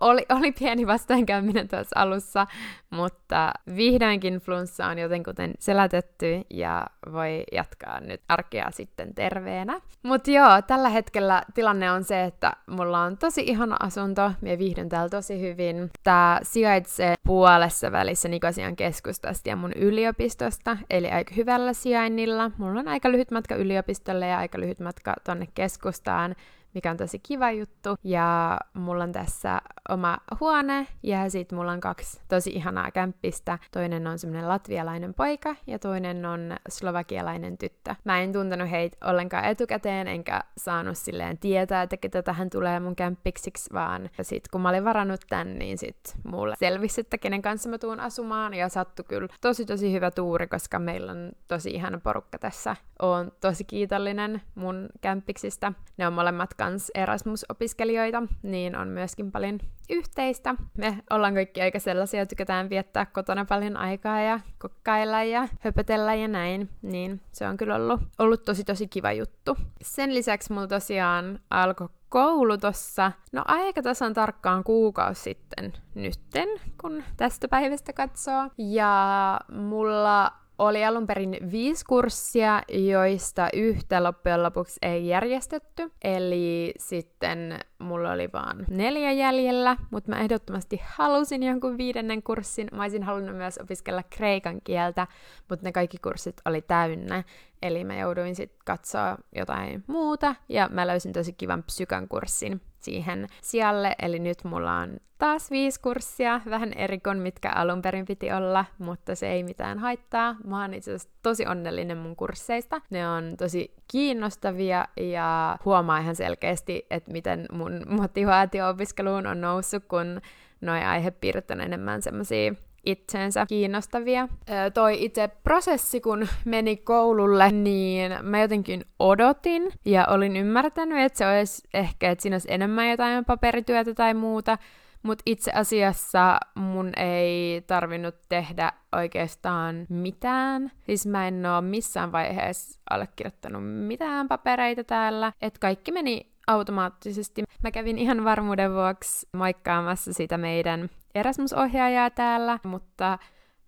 oli, 0.00 0.26
oli 0.28 0.52
pieni 0.52 0.86
vastaankäyminen 0.86 1.68
tuossa 1.68 2.00
alussa, 2.00 2.46
mutta 2.90 3.52
vihdoinkin 3.76 4.38
flunssa 4.38 4.86
on 4.86 4.98
jotenkuten 4.98 5.54
selätetty 5.58 6.42
ja 6.50 6.86
voi 7.12 7.44
jatkaa 7.52 8.00
nyt 8.00 8.20
arkea 8.28 8.70
sitten 8.70 9.14
terveenä. 9.14 9.80
Mutta 10.02 10.30
joo, 10.30 10.62
tällä 10.62 10.88
hetkellä 10.88 11.42
tilanne 11.54 11.92
on 11.92 12.04
se, 12.04 12.24
että 12.24 12.52
mulla 12.66 13.00
on 13.00 13.18
tosi 13.18 13.42
ihana 13.46 13.76
asunto, 13.80 14.32
ja 14.42 14.58
viihdyn 14.58 14.88
täällä 14.88 15.08
tosi 15.08 15.40
hyvin. 15.40 15.90
Tää 16.02 16.40
sijaitsee 16.42 17.14
puolessa 17.26 17.92
välissä 17.92 18.28
Nikosian 18.28 18.76
keskustasta 18.76 19.48
ja 19.48 19.56
mun 19.56 19.72
yliopistosta, 19.72 20.76
eli 20.90 21.10
aika 21.10 21.34
hyvällä 21.34 21.72
sijainnilla. 21.72 22.50
Mulla 22.58 22.80
on 22.80 22.88
aika 22.88 23.12
lyhyt 23.12 23.30
matka 23.30 23.54
yliopistolle 23.54 24.26
ja 24.26 24.38
aika 24.38 24.60
lyhyt 24.60 24.80
matka 24.80 25.14
tonne 25.24 25.48
keskustaan, 25.54 26.34
mikä 26.74 26.90
on 26.90 26.96
tosi 26.96 27.18
kiva 27.18 27.50
juttu. 27.50 27.96
Ja 28.04 28.58
mulla 28.74 29.04
on 29.04 29.12
tässä 29.12 29.60
oma 29.88 30.18
huone 30.40 30.86
ja 31.02 31.30
sitten 31.30 31.58
mulla 31.58 31.72
on 31.72 31.80
kaksi 31.80 32.20
tosi 32.28 32.50
ihanaa 32.50 32.90
kämppistä. 32.90 33.58
Toinen 33.72 34.06
on 34.06 34.18
semmoinen 34.18 34.48
latvialainen 34.48 35.14
poika 35.14 35.56
ja 35.66 35.78
toinen 35.78 36.26
on 36.26 36.56
slovakialainen 36.68 37.58
tyttö. 37.58 37.94
Mä 38.04 38.20
en 38.20 38.32
tuntenut 38.32 38.70
heitä 38.70 38.96
ollenkaan 39.10 39.44
etukäteen 39.44 40.08
enkä 40.08 40.40
saanut 40.56 40.98
silleen 40.98 41.38
tietää, 41.38 41.82
että 41.82 41.96
ketä 41.96 42.22
tähän 42.22 42.50
tulee 42.50 42.80
mun 42.80 42.96
kämppiksiksi, 42.96 43.70
vaan 43.72 44.10
sitten 44.22 44.48
kun 44.52 44.60
mä 44.60 44.68
olin 44.68 44.84
varannut 44.84 45.20
tän, 45.28 45.58
niin 45.58 45.78
sit 45.78 46.16
mulle 46.24 46.54
selvisi, 46.58 47.00
että 47.00 47.18
kenen 47.18 47.42
kanssa 47.42 47.68
mä 47.68 47.78
tuun 47.78 48.00
asumaan 48.00 48.54
ja 48.54 48.68
sattu 48.68 49.02
kyllä 49.04 49.28
tosi 49.40 49.66
tosi 49.66 49.92
hyvä 49.92 50.10
tuuri, 50.10 50.46
koska 50.46 50.78
meillä 50.78 51.12
on 51.12 51.32
tosi 51.48 51.70
ihana 51.70 51.98
porukka 51.98 52.38
tässä. 52.38 52.76
Oon 53.02 53.32
tosi 53.40 53.64
kiitollinen 53.64 54.42
mun 54.54 54.88
kämppiksistä. 55.00 55.72
Ne 55.96 56.06
on 56.06 56.12
molemmat 56.12 56.54
kans 56.58 56.90
Erasmus-opiskelijoita, 56.94 58.22
niin 58.42 58.76
on 58.76 58.88
myöskin 58.88 59.32
paljon 59.32 59.58
yhteistä. 59.90 60.54
Me 60.78 60.98
ollaan 61.10 61.34
kaikki 61.34 61.62
aika 61.62 61.78
sellaisia, 61.78 62.26
tykätään 62.26 62.70
viettää 62.70 63.06
kotona 63.06 63.44
paljon 63.44 63.76
aikaa 63.76 64.20
ja 64.20 64.40
kokkailla 64.58 65.22
ja 65.22 65.48
höpötellä 65.60 66.14
ja 66.14 66.28
näin, 66.28 66.68
niin 66.82 67.20
se 67.32 67.48
on 67.48 67.56
kyllä 67.56 67.74
ollut, 67.74 68.00
ollut 68.18 68.44
tosi 68.44 68.64
tosi 68.64 68.88
kiva 68.88 69.12
juttu. 69.12 69.56
Sen 69.82 70.14
lisäksi 70.14 70.52
mulla 70.52 70.66
tosiaan 70.66 71.40
alkoi 71.50 71.88
koulu 72.08 72.58
tossa, 72.58 73.12
no 73.32 73.42
aika 73.46 73.82
tasan 73.82 74.14
tarkkaan 74.14 74.64
kuukausi 74.64 75.22
sitten 75.22 75.72
nytten, 75.94 76.48
kun 76.80 77.04
tästä 77.16 77.48
päivästä 77.48 77.92
katsoo. 77.92 78.50
Ja 78.58 79.40
mulla 79.52 80.32
oli 80.58 80.84
alun 80.84 81.06
perin 81.06 81.36
viisi 81.52 81.84
kurssia, 81.84 82.62
joista 82.68 83.48
yhtä 83.52 84.02
loppujen 84.02 84.42
lopuksi 84.42 84.78
ei 84.82 85.08
järjestetty. 85.08 85.92
Eli 86.04 86.74
sitten 86.78 87.58
mulla 87.78 88.12
oli 88.12 88.28
vaan 88.32 88.64
neljä 88.70 89.12
jäljellä, 89.12 89.76
mutta 89.90 90.10
mä 90.10 90.20
ehdottomasti 90.20 90.80
halusin 90.84 91.42
jonkun 91.42 91.78
viidennen 91.78 92.22
kurssin. 92.22 92.68
Mä 92.72 92.82
olisin 92.82 93.02
halunnut 93.02 93.36
myös 93.36 93.58
opiskella 93.58 94.02
kreikan 94.02 94.60
kieltä, 94.64 95.06
mutta 95.48 95.64
ne 95.64 95.72
kaikki 95.72 95.98
kurssit 95.98 96.36
oli 96.44 96.62
täynnä. 96.62 97.24
Eli 97.62 97.84
mä 97.84 97.98
jouduin 97.98 98.36
sitten 98.36 98.58
katsoa 98.64 99.16
jotain 99.36 99.84
muuta, 99.86 100.34
ja 100.48 100.68
mä 100.72 100.86
löysin 100.86 101.12
tosi 101.12 101.32
kivan 101.32 101.62
psykan 101.62 102.08
kurssin 102.08 102.60
siihen 102.88 103.26
sijalle, 103.42 103.94
eli 103.98 104.18
nyt 104.18 104.44
mulla 104.44 104.76
on 104.76 104.96
taas 105.18 105.50
viisi 105.50 105.80
kurssia, 105.80 106.40
vähän 106.50 106.72
eri 106.72 107.00
kuin 107.00 107.18
mitkä 107.18 107.50
alun 107.50 107.82
perin 107.82 108.04
piti 108.04 108.32
olla, 108.32 108.64
mutta 108.78 109.14
se 109.14 109.28
ei 109.28 109.42
mitään 109.42 109.78
haittaa. 109.78 110.36
Mä 110.44 110.60
oon 110.60 110.74
itse 110.74 110.90
asiassa 110.90 111.08
tosi 111.22 111.46
onnellinen 111.46 111.98
mun 111.98 112.16
kursseista. 112.16 112.80
Ne 112.90 113.08
on 113.08 113.34
tosi 113.38 113.74
kiinnostavia 113.90 114.88
ja 114.96 115.58
huomaa 115.64 115.98
ihan 115.98 116.16
selkeästi, 116.16 116.86
että 116.90 117.12
miten 117.12 117.46
mun 117.52 117.82
motivaatio 117.88 118.68
opiskeluun 118.68 119.26
on 119.26 119.40
noussut, 119.40 119.84
kun 119.84 120.20
noi 120.60 120.84
aihepiirret 120.84 121.50
on 121.50 121.60
enemmän 121.60 122.02
semmosia 122.02 122.54
itseensä 122.90 123.46
kiinnostavia. 123.46 124.28
Öö, 124.50 124.70
toi 124.70 125.04
itse 125.04 125.28
prosessi, 125.28 126.00
kun 126.00 126.28
meni 126.44 126.76
koululle, 126.76 127.50
niin 127.50 128.12
mä 128.22 128.40
jotenkin 128.40 128.84
odotin 128.98 129.72
ja 129.84 130.06
olin 130.10 130.36
ymmärtänyt, 130.36 130.98
että 130.98 131.18
se 131.18 131.26
olisi 131.26 131.68
ehkä, 131.74 132.10
että 132.10 132.22
siinä 132.22 132.34
olisi 132.34 132.52
enemmän 132.52 132.90
jotain 132.90 133.24
paperityötä 133.24 133.94
tai 133.94 134.14
muuta, 134.14 134.58
mutta 135.02 135.22
itse 135.26 135.52
asiassa 135.54 136.40
mun 136.54 136.92
ei 136.96 137.60
tarvinnut 137.66 138.14
tehdä 138.28 138.72
oikeastaan 138.92 139.86
mitään. 139.88 140.70
Siis 140.80 141.06
mä 141.06 141.28
en 141.28 141.46
oo 141.46 141.60
missään 141.60 142.12
vaiheessa 142.12 142.80
allekirjoittanut 142.90 143.62
mitään 143.64 144.28
papereita 144.28 144.84
täällä. 144.84 145.32
Että 145.42 145.60
kaikki 145.60 145.92
meni 145.92 146.26
automaattisesti. 146.46 147.44
Mä 147.62 147.70
kävin 147.70 147.98
ihan 147.98 148.24
varmuuden 148.24 148.74
vuoksi 148.74 149.28
moikkaamassa 149.32 150.12
sitä 150.12 150.38
meidän 150.38 150.90
Erasmus-ohjaajaa 151.14 152.10
täällä, 152.10 152.58
mutta 152.64 153.18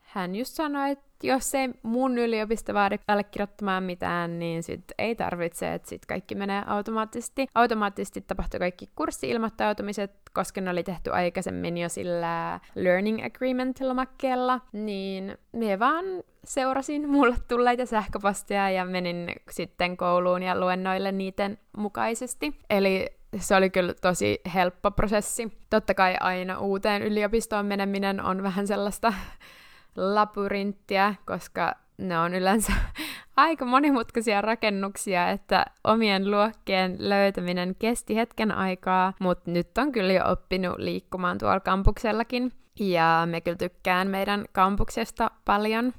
hän 0.00 0.34
just 0.34 0.54
sanoi, 0.54 0.90
että 0.90 1.10
jos 1.22 1.54
ei 1.54 1.68
mun 1.82 2.18
yliopisto 2.18 2.74
vaadi 2.74 2.98
allekirjoittamaan 3.08 3.82
mitään, 3.82 4.38
niin 4.38 4.62
sit 4.62 4.84
ei 4.98 5.14
tarvitse, 5.14 5.74
että 5.74 5.88
sit 5.88 6.06
kaikki 6.06 6.34
menee 6.34 6.62
automaattisesti. 6.66 7.46
Automaattisesti 7.54 8.20
tapahtui 8.20 8.60
kaikki 8.60 8.88
kurssi-ilmoittautumiset, 8.96 10.10
koska 10.32 10.60
ne 10.60 10.70
oli 10.70 10.82
tehty 10.82 11.12
aikaisemmin 11.12 11.78
jo 11.78 11.88
sillä 11.88 12.60
Learning 12.74 13.18
Agreement-lomakkeella, 13.24 14.60
niin 14.72 15.38
me 15.52 15.78
vaan 15.78 16.04
seurasin 16.44 17.08
mulle 17.08 17.36
tulleita 17.48 17.86
sähköposteja 17.86 18.70
ja 18.70 18.84
menin 18.84 19.32
sitten 19.50 19.96
kouluun 19.96 20.42
ja 20.42 20.60
luennoille 20.60 21.12
niiden 21.12 21.58
mukaisesti. 21.76 22.58
Eli 22.70 23.19
se 23.38 23.56
oli 23.56 23.70
kyllä 23.70 23.94
tosi 23.94 24.40
helppo 24.54 24.90
prosessi. 24.90 25.58
Totta 25.70 25.94
kai 25.94 26.16
aina 26.20 26.58
uuteen 26.58 27.02
yliopistoon 27.02 27.66
meneminen 27.66 28.20
on 28.22 28.42
vähän 28.42 28.66
sellaista 28.66 29.12
labyrinttiä, 29.96 31.14
koska 31.26 31.74
ne 31.98 32.18
on 32.18 32.34
yleensä 32.34 32.72
aika 33.36 33.64
monimutkaisia 33.64 34.40
rakennuksia, 34.40 35.30
että 35.30 35.64
omien 35.84 36.30
luokkien 36.30 36.96
löytäminen 36.98 37.74
kesti 37.78 38.16
hetken 38.16 38.52
aikaa, 38.52 39.12
mutta 39.18 39.50
nyt 39.50 39.78
on 39.78 39.92
kyllä 39.92 40.12
jo 40.12 40.22
oppinut 40.26 40.78
liikkumaan 40.78 41.38
tuolla 41.38 41.60
kampuksellakin. 41.60 42.52
Ja 42.80 43.22
me 43.30 43.40
kyllä 43.40 43.56
tykkään 43.56 44.08
meidän 44.08 44.44
kampuksesta 44.52 45.30
paljon. 45.44 45.92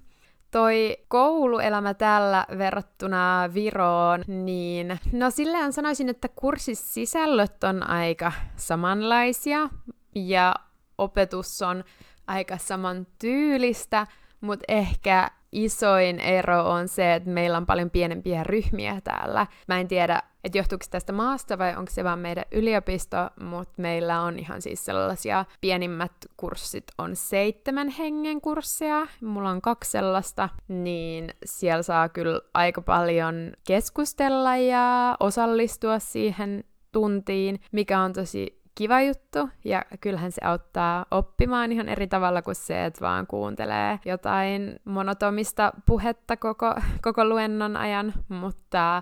Toi 0.52 0.98
kouluelämä 1.08 1.94
tällä 1.94 2.46
verrattuna 2.58 3.50
Viroon, 3.54 4.24
niin 4.28 5.00
no 5.12 5.30
silleen 5.30 5.74
sanoisin, 5.74 6.10
että 6.10 6.28
kurssisisällöt 6.28 7.64
on 7.64 7.90
aika 7.90 8.32
samanlaisia 8.56 9.70
ja 10.16 10.56
opetus 10.98 11.62
on 11.62 11.84
aika 12.28 12.58
saman 12.58 13.08
tyylistä, 13.20 14.08
mutta 14.42 14.66
ehkä 14.68 15.32
isoin 15.52 16.20
ero 16.20 16.70
on 16.70 16.88
se, 16.88 17.14
että 17.14 17.30
meillä 17.30 17.58
on 17.58 17.66
paljon 17.66 17.90
pienempiä 17.90 18.44
ryhmiä 18.44 19.02
täällä. 19.04 19.48
Mä 19.68 19.80
en 19.80 19.88
tiedä, 19.88 20.24
että 20.44 20.58
johtuuko 20.58 20.86
tästä 20.90 21.14
maasta 21.14 21.58
vai 21.58 21.76
onko 21.76 21.92
se 21.92 22.04
vaan 22.04 22.20
meidän 22.20 22.46
yliopisto, 22.52 23.18
mutta 23.42 23.74
meillä 23.82 24.22
on 24.22 24.40
ihan 24.40 24.62
siis 24.62 24.86
sellaisia 24.86 25.46
pienimmät 25.62 26.12
kurssit 26.38 26.84
on 26.98 27.16
seitsemän 27.16 27.90
hengen 27.90 28.42
kursseja, 28.42 29.08
mulla 29.22 29.50
on 29.50 29.62
kaksi 29.62 29.92
sellaista, 29.92 30.50
niin 30.68 31.34
siellä 31.46 31.84
saa 31.84 32.10
kyllä 32.10 32.42
aika 32.54 32.82
paljon 32.82 33.52
keskustella 33.68 34.58
ja 34.58 35.18
osallistua 35.20 36.00
siihen 36.00 36.64
tuntiin, 36.92 37.62
mikä 37.72 38.00
on 38.00 38.14
tosi 38.14 38.61
kiva 38.76 39.02
juttu, 39.02 39.50
ja 39.66 39.86
kyllähän 40.02 40.32
se 40.32 40.42
auttaa 40.46 41.06
oppimaan 41.12 41.72
ihan 41.72 41.90
eri 41.90 42.08
tavalla 42.08 42.42
kuin 42.42 42.56
se, 42.56 42.86
että 42.86 43.02
vaan 43.02 43.28
kuuntelee 43.28 44.00
jotain 44.06 44.80
monotomista 44.86 45.74
puhetta 45.86 46.38
koko, 46.38 46.76
koko 47.02 47.26
luennon 47.26 47.78
ajan, 47.78 48.14
mutta 48.30 49.02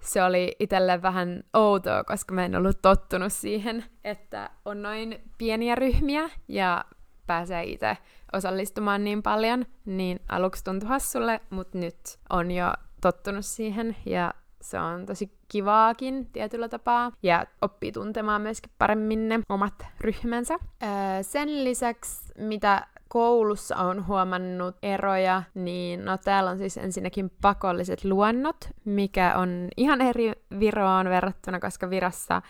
se 0.00 0.22
oli 0.22 0.56
itselle 0.58 1.02
vähän 1.02 1.42
outoa, 1.54 2.04
koska 2.04 2.34
mä 2.34 2.44
en 2.44 2.56
ollut 2.56 2.82
tottunut 2.82 3.32
siihen, 3.32 3.84
että 4.04 4.50
on 4.64 4.82
noin 4.82 5.20
pieniä 5.38 5.74
ryhmiä 5.74 6.30
ja 6.48 6.84
pääsee 7.26 7.64
itse 7.64 7.96
osallistumaan 8.32 9.04
niin 9.04 9.22
paljon, 9.22 9.66
niin 9.84 10.20
aluksi 10.28 10.64
tuntui 10.64 10.88
hassulle, 10.88 11.40
mutta 11.50 11.78
nyt 11.78 12.18
on 12.30 12.50
jo 12.50 12.72
tottunut 13.00 13.44
siihen 13.44 13.96
ja 14.06 14.34
se 14.60 14.80
on 14.80 15.06
tosi 15.06 15.30
kivaakin 15.48 16.26
tietyllä 16.26 16.68
tapaa 16.68 17.12
ja 17.22 17.46
oppii 17.62 17.92
tuntemaan 17.92 18.42
myöskin 18.42 18.72
paremmin 18.78 19.28
ne 19.28 19.40
omat 19.48 19.86
ryhmänsä. 20.00 20.54
Öö, 20.54 20.88
sen 21.22 21.64
lisäksi, 21.64 22.32
mitä 22.38 22.86
koulussa 23.08 23.76
on 23.76 24.06
huomannut 24.06 24.76
eroja, 24.82 25.42
niin 25.54 26.04
no 26.04 26.18
täällä 26.18 26.50
on 26.50 26.58
siis 26.58 26.76
ensinnäkin 26.76 27.30
pakolliset 27.42 28.04
luonnot, 28.04 28.56
mikä 28.84 29.34
on 29.36 29.68
ihan 29.76 30.00
eri 30.00 30.32
Viroon 30.60 31.08
verrattuna, 31.08 31.60
koska 31.60 31.90
Virassa 31.90 32.42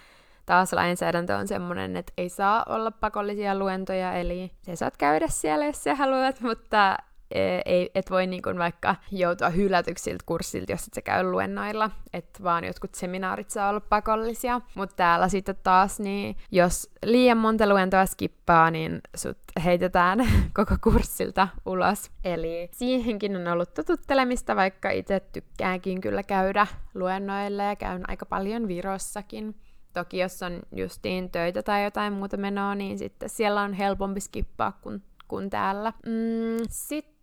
taas 0.47 0.73
lainsäädäntö 0.73 1.37
on 1.37 1.49
semmoinen, 1.49 1.97
että 1.97 2.13
ei 2.17 2.29
saa 2.29 2.65
olla 2.69 2.91
pakollisia 2.91 3.59
luentoja, 3.59 4.13
eli 4.13 4.53
sä 4.67 4.77
saat 4.77 4.97
käydä 4.97 5.29
siellä, 5.29 5.67
jos 5.67 5.85
sä 5.85 5.95
haluat, 5.95 6.41
mutta 6.41 6.97
ei, 7.31 7.91
et 7.95 8.11
voi 8.11 8.27
niin 8.27 8.43
kuin 8.43 8.59
vaikka 8.59 8.97
joutua 9.11 9.49
hylätyksi 9.49 10.05
siltä 10.05 10.23
kurssilta, 10.27 10.73
jos 10.73 10.87
et 10.87 10.95
sä 10.95 11.03
käy 11.03 11.31
luennoilla, 11.31 11.91
että 12.13 12.43
vaan 12.43 12.65
jotkut 12.65 12.95
seminaarit 12.95 13.51
saa 13.51 13.69
olla 13.69 13.81
pakollisia. 13.81 14.61
Mutta 14.75 14.97
täällä 14.97 15.29
sitten 15.29 15.57
taas, 15.63 16.01
niin 16.01 16.37
jos 16.51 16.91
liian 17.05 17.39
monta 17.39 17.69
luentoa 17.69 18.07
skippaa, 18.07 18.71
niin 18.71 19.01
sut 19.17 19.39
heitetään 19.65 20.19
koko 20.57 20.77
kurssilta 20.83 21.49
ulos. 21.67 22.11
Eli 22.25 22.69
siihenkin 22.73 23.37
on 23.37 23.49
ollut 23.49 23.75
totuttelemista, 23.75 24.57
vaikka 24.57 24.91
itse 24.91 25.21
tykkäänkin 25.21 26.01
kyllä 26.01 26.23
käydä 26.23 26.67
luennoille 26.95 27.65
ja 27.65 27.77
käyn 27.77 28.11
aika 28.11 28.27
paljon 28.27 28.69
Virossakin. 28.69 29.55
Toki 29.93 30.19
jos 30.19 30.43
on 30.43 30.63
justiin 30.73 31.31
töitä 31.31 31.63
tai 31.63 31.85
jotain 31.85 32.13
muuta 32.13 32.37
menoa, 32.37 32.75
niin 32.75 32.99
sitten 32.99 33.29
siellä 33.29 33.63
on 33.63 33.73
helpompi 33.73 34.21
skippaa 34.21 34.79
kuin, 34.83 35.03
kuin 35.29 35.51
täällä. 35.51 35.93
Mm, 36.07 36.67
sitten, 36.69 37.16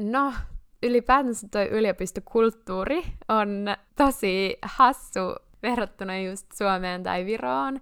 no, 0.00 0.32
ylipäätänsä 0.82 1.48
toi 1.50 1.68
yliopistokulttuuri 1.68 3.02
on 3.28 3.66
tosi 3.96 4.58
hassu 4.62 5.20
verrattuna 5.62 6.18
just 6.18 6.46
Suomeen 6.52 7.02
tai 7.02 7.26
Viroon 7.26 7.80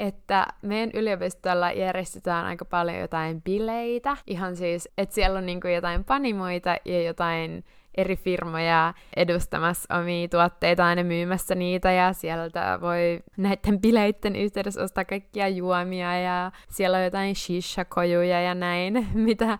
että 0.00 0.46
meidän 0.62 0.90
yliopistolla 0.94 1.72
järjestetään 1.72 2.46
aika 2.46 2.64
paljon 2.64 2.98
jotain 2.98 3.42
bileitä. 3.42 4.16
Ihan 4.26 4.56
siis, 4.56 4.88
että 4.98 5.14
siellä 5.14 5.38
on 5.38 5.46
niinku 5.46 5.68
jotain 5.68 6.04
panimoita 6.04 6.76
ja 6.84 7.02
jotain 7.02 7.64
eri 7.94 8.16
firmoja 8.16 8.94
edustamassa 9.16 9.98
omia 9.98 10.28
tuotteita 10.28 10.86
aina 10.86 11.04
myymässä 11.04 11.54
niitä 11.54 11.92
ja 11.92 12.12
sieltä 12.12 12.78
voi 12.80 13.20
näiden 13.36 13.80
bileiden 13.80 14.36
yhteydessä 14.36 14.82
ostaa 14.82 15.04
kaikkia 15.04 15.48
juomia 15.48 16.20
ja 16.20 16.52
siellä 16.68 16.98
on 16.98 17.04
jotain 17.04 17.34
shisha-kojuja 17.34 18.40
ja 18.40 18.54
näin, 18.54 19.06
mitä 19.14 19.58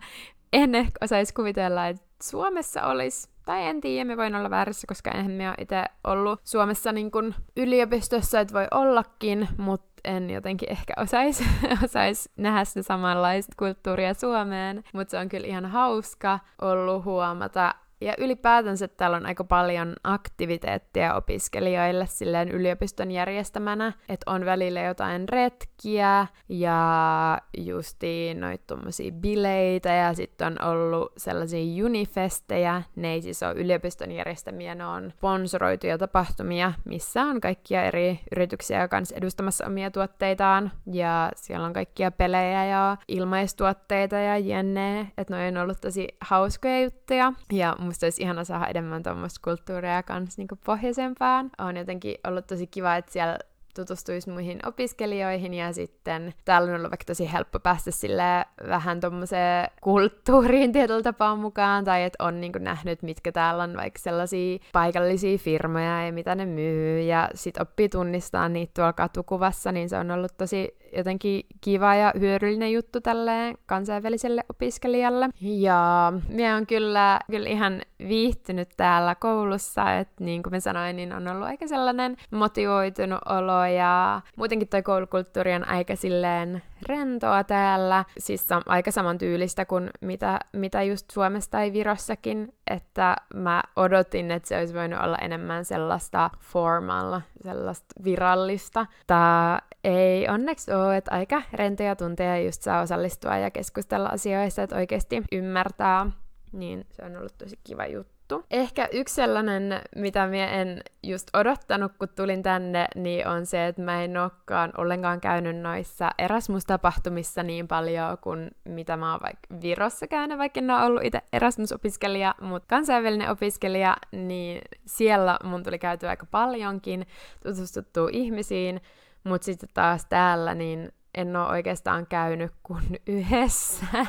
en 0.53 0.75
ehkä 0.75 0.97
osaisi 1.01 1.33
kuvitella, 1.33 1.87
että 1.87 2.03
Suomessa 2.23 2.83
olisi. 2.83 3.29
Tai 3.45 3.65
en 3.65 3.81
tiedä, 3.81 4.05
me 4.05 4.17
voin 4.17 4.35
olla 4.35 4.49
väärässä, 4.49 4.87
koska 4.87 5.11
enhän 5.11 5.31
me 5.31 5.47
ole 5.47 5.55
itse 5.59 5.83
ollut 6.03 6.39
Suomessa 6.43 6.91
niin 6.91 7.11
kuin 7.11 7.35
yliopistossa, 7.57 8.39
että 8.39 8.53
voi 8.53 8.67
ollakin, 8.71 9.47
mutta 9.57 9.91
en 10.03 10.29
jotenkin 10.29 10.71
ehkä 10.71 10.93
osaisi 10.97 11.43
osais 11.85 12.29
nähdä 12.37 12.65
sitä 12.65 12.81
samanlaista 12.81 13.53
kulttuuria 13.57 14.13
Suomeen, 14.13 14.83
mutta 14.93 15.11
se 15.11 15.17
on 15.17 15.29
kyllä 15.29 15.47
ihan 15.47 15.65
hauska 15.65 16.39
ollut 16.61 17.05
huomata, 17.05 17.75
ja 18.01 18.13
ylipäätänsä 18.17 18.87
täällä 18.87 19.17
on 19.17 19.25
aika 19.25 19.43
paljon 19.43 19.95
aktiviteetteja 20.03 21.15
opiskelijoille 21.15 22.05
silleen 22.05 22.49
yliopiston 22.49 23.11
järjestämänä, 23.11 23.93
että 24.09 24.31
on 24.31 24.45
välillä 24.45 24.81
jotain 24.81 25.29
retkiä 25.29 26.27
ja 26.49 27.37
justiin 27.57 28.39
noita 28.39 28.63
tommosia 28.67 29.11
bileitä 29.11 29.89
ja 29.89 30.13
sitten 30.13 30.47
on 30.47 30.67
ollut 30.67 31.11
sellaisia 31.17 31.85
unifestejä, 31.85 32.81
ne 32.95 33.13
ei 33.13 33.21
siis 33.21 33.43
ole 33.43 33.53
yliopiston 33.53 34.11
järjestämiä, 34.11 34.75
ne 34.75 34.85
on 34.85 35.11
sponsoroituja 35.17 35.97
tapahtumia, 35.97 36.73
missä 36.85 37.21
on 37.23 37.41
kaikkia 37.41 37.83
eri 37.83 38.19
yrityksiä 38.31 38.87
kanssa 38.87 39.15
edustamassa 39.15 39.65
omia 39.65 39.91
tuotteitaan. 39.91 40.71
Ja 40.91 41.31
siellä 41.35 41.65
on 41.65 41.73
kaikkia 41.73 42.11
pelejä 42.11 42.65
ja 42.65 42.97
ilmaistuotteita 43.07 44.15
ja 44.15 44.37
jenne, 44.37 45.11
että 45.17 45.37
ne 45.37 45.47
on 45.47 45.57
ollut 45.63 45.81
tosi 45.81 46.07
hauskoja 46.21 46.81
juttuja. 46.81 47.33
Ja 47.53 47.75
musta 47.91 48.05
olisi 48.05 48.23
ihana 48.23 48.43
saada 48.43 48.67
enemmän 48.67 49.03
tuommoista 49.03 49.39
kulttuuria 49.43 50.03
kanssa 50.03 50.41
niin 50.41 50.59
pohjaisempaan. 50.65 51.49
On 51.57 51.77
jotenkin 51.77 52.15
ollut 52.27 52.47
tosi 52.47 52.67
kiva, 52.67 52.95
että 52.95 53.11
siellä 53.11 53.37
tutustuisi 53.75 54.29
muihin 54.29 54.59
opiskelijoihin 54.65 55.53
ja 55.53 55.73
sitten 55.73 56.33
täällä 56.45 56.69
on 56.69 56.75
ollut 56.75 56.91
vaikka 56.91 57.05
tosi 57.05 57.31
helppo 57.33 57.59
päästä 57.59 57.91
sille 57.91 58.45
vähän 58.67 58.99
tuommoiseen 58.99 59.69
kulttuuriin 59.81 60.71
tietyllä 60.71 61.01
tapaa 61.01 61.35
mukaan 61.35 61.85
tai 61.85 62.03
että 62.03 62.23
on 62.23 62.41
niin 62.41 62.51
nähnyt, 62.59 63.01
mitkä 63.01 63.31
täällä 63.31 63.63
on 63.63 63.77
vaikka 63.77 63.99
sellaisia 63.99 64.59
paikallisia 64.73 65.37
firmoja 65.37 66.05
ja 66.05 66.13
mitä 66.13 66.35
ne 66.35 66.45
myy 66.45 67.01
ja 67.01 67.29
sitten 67.35 67.61
oppii 67.61 67.89
tunnistaa 67.89 68.49
niitä 68.49 68.71
tuolla 68.75 68.93
katukuvassa, 68.93 69.71
niin 69.71 69.89
se 69.89 69.97
on 69.97 70.11
ollut 70.11 70.37
tosi 70.37 70.77
jotenkin 70.97 71.45
kiva 71.61 71.95
ja 71.95 72.13
hyödyllinen 72.19 72.71
juttu 72.71 73.01
tälle 73.01 73.53
kansainväliselle 73.65 74.43
opiskelijalle. 74.49 75.29
Ja 75.41 76.13
minä 76.27 76.55
on 76.55 76.67
kyllä, 76.67 77.19
kyllä 77.31 77.49
ihan 77.49 77.81
viihtynyt 78.07 78.69
täällä 78.77 79.15
koulussa, 79.15 79.97
että 79.97 80.23
niin 80.23 80.43
kuin 80.43 80.53
mä 80.53 80.59
sanoin, 80.59 80.95
niin 80.95 81.13
on 81.13 81.27
ollut 81.27 81.47
aika 81.47 81.67
sellainen 81.67 82.17
motivoitunut 82.31 83.19
olo 83.25 83.65
ja 83.65 84.21
muutenkin 84.35 84.67
toi 84.67 84.81
koulukulttuuri 84.81 85.53
on 85.53 85.67
aika 85.67 85.95
silleen 85.95 86.61
rentoa 86.89 87.43
täällä, 87.43 88.05
siis 88.17 88.47
aika 88.65 88.91
samantyylistä 88.91 89.65
kuin 89.65 89.89
mitä, 90.01 90.39
mitä 90.53 90.83
just 90.83 91.11
Suomessa 91.11 91.51
tai 91.51 91.73
Virossakin, 91.73 92.53
että 92.67 93.15
mä 93.33 93.63
odotin, 93.75 94.31
että 94.31 94.49
se 94.49 94.57
olisi 94.57 94.73
voinut 94.73 94.99
olla 94.99 95.17
enemmän 95.17 95.65
sellaista 95.65 96.29
formal, 96.39 97.21
sellaista 97.43 98.03
virallista. 98.03 98.85
Tää 99.07 99.61
ei 99.83 100.27
onneksi 100.29 100.73
ole, 100.73 100.97
että 100.97 101.11
aika 101.11 101.41
rentoja 101.53 101.95
tunteja 101.95 102.41
just 102.41 102.61
saa 102.61 102.81
osallistua 102.81 103.37
ja 103.37 103.51
keskustella 103.51 104.09
asioista, 104.09 104.63
että 104.63 104.75
oikeasti 104.75 105.23
ymmärtää, 105.31 106.11
niin 106.51 106.85
se 106.91 107.05
on 107.05 107.15
ollut 107.15 107.37
tosi 107.37 107.59
kiva 107.63 107.85
juttu 107.85 108.20
juttu. 108.31 108.47
Ehkä 108.51 108.89
yksi 108.91 109.15
sellainen, 109.15 109.81
mitä 109.95 110.27
minä 110.27 110.47
en 110.47 110.81
just 111.03 111.27
odottanut, 111.33 111.91
kun 111.99 112.09
tulin 112.09 112.43
tänne, 112.43 112.87
niin 112.95 113.27
on 113.27 113.45
se, 113.45 113.67
että 113.67 113.81
mä 113.81 114.03
en 114.03 114.17
olekaan 114.17 114.71
ollenkaan 114.77 115.21
käynyt 115.21 115.57
noissa 115.57 116.11
Erasmus-tapahtumissa 116.17 117.43
niin 117.43 117.67
paljon 117.67 118.17
kuin 118.21 118.51
mitä 118.65 118.97
mä 118.97 119.11
oon 119.11 119.21
vaikka 119.23 119.61
Virossa 119.61 120.07
käynyt, 120.07 120.37
vaikka 120.37 120.59
en 120.59 120.71
ole 120.71 120.83
ollut 120.83 121.03
itse 121.03 121.21
Erasmus-opiskelija, 121.33 122.35
mutta 122.41 122.67
kansainvälinen 122.67 123.29
opiskelija, 123.29 123.97
niin 124.11 124.61
siellä 124.85 125.39
mun 125.43 125.63
tuli 125.63 125.79
käytyä 125.79 126.09
aika 126.09 126.25
paljonkin, 126.31 127.07
tutustuttua 127.43 128.09
ihmisiin, 128.11 128.81
mutta 129.23 129.45
sitten 129.45 129.69
taas 129.73 130.05
täällä, 130.09 130.55
niin 130.55 130.91
en 131.15 131.35
ole 131.35 131.47
oikeastaan 131.47 132.07
käynyt 132.07 132.51
kuin 132.63 132.83
yhdessä. 133.07 133.85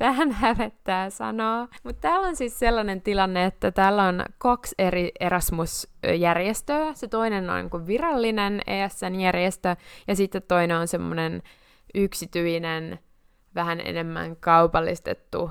Vähän 0.00 0.32
hävettää 0.32 1.10
sanoa. 1.10 1.68
Mutta 1.84 2.00
täällä 2.00 2.28
on 2.28 2.36
siis 2.36 2.58
sellainen 2.58 3.02
tilanne, 3.02 3.44
että 3.44 3.70
täällä 3.70 4.04
on 4.04 4.24
kaksi 4.38 4.74
eri 4.78 5.12
Erasmus-järjestöä. 5.20 6.94
Se 6.94 7.08
toinen 7.08 7.50
on 7.50 7.70
niin 7.72 7.86
virallinen 7.86 8.60
ESN-järjestö, 8.66 9.76
ja 10.08 10.16
sitten 10.16 10.42
toinen 10.42 10.76
on 10.76 10.88
semmoinen 10.88 11.42
yksityinen, 11.94 12.98
vähän 13.54 13.80
enemmän 13.84 14.36
kaupallistettu 14.36 15.50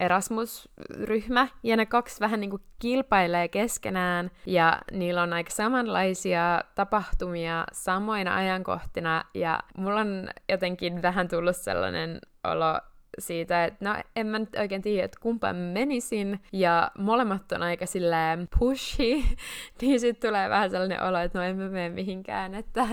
Erasmus-ryhmä, 0.00 1.48
ja 1.62 1.76
ne 1.76 1.86
kaksi 1.86 2.20
vähän 2.20 2.40
niin 2.40 2.50
kuin 2.50 2.62
kilpailee 2.78 3.48
keskenään, 3.48 4.30
ja 4.46 4.78
niillä 4.92 5.22
on 5.22 5.32
aika 5.32 5.50
samanlaisia 5.50 6.60
tapahtumia 6.74 7.64
samoina 7.72 8.36
ajankohtina, 8.36 9.24
ja 9.34 9.60
mulla 9.76 10.00
on 10.00 10.28
jotenkin 10.48 11.02
vähän 11.02 11.28
tullut 11.28 11.56
sellainen 11.56 12.18
olo 12.44 12.80
siitä, 13.18 13.64
että 13.64 13.84
no 13.84 13.96
en 14.16 14.26
mä 14.26 14.38
nyt 14.38 14.56
oikein 14.58 14.82
tiedä, 14.82 15.04
että 15.04 15.18
kumpaan 15.20 15.56
menisin, 15.56 16.40
ja 16.52 16.90
molemmat 16.98 17.52
on 17.52 17.62
aika 17.62 17.86
silleen 17.86 18.48
pushy, 18.58 19.22
niin 19.80 20.00
sitten 20.00 20.28
tulee 20.28 20.48
vähän 20.48 20.70
sellainen 20.70 21.02
olo, 21.02 21.18
että 21.18 21.38
no 21.38 21.44
en 21.44 21.56
mä 21.56 21.68
mene 21.68 21.88
mihinkään, 21.88 22.54
että, 22.54 22.86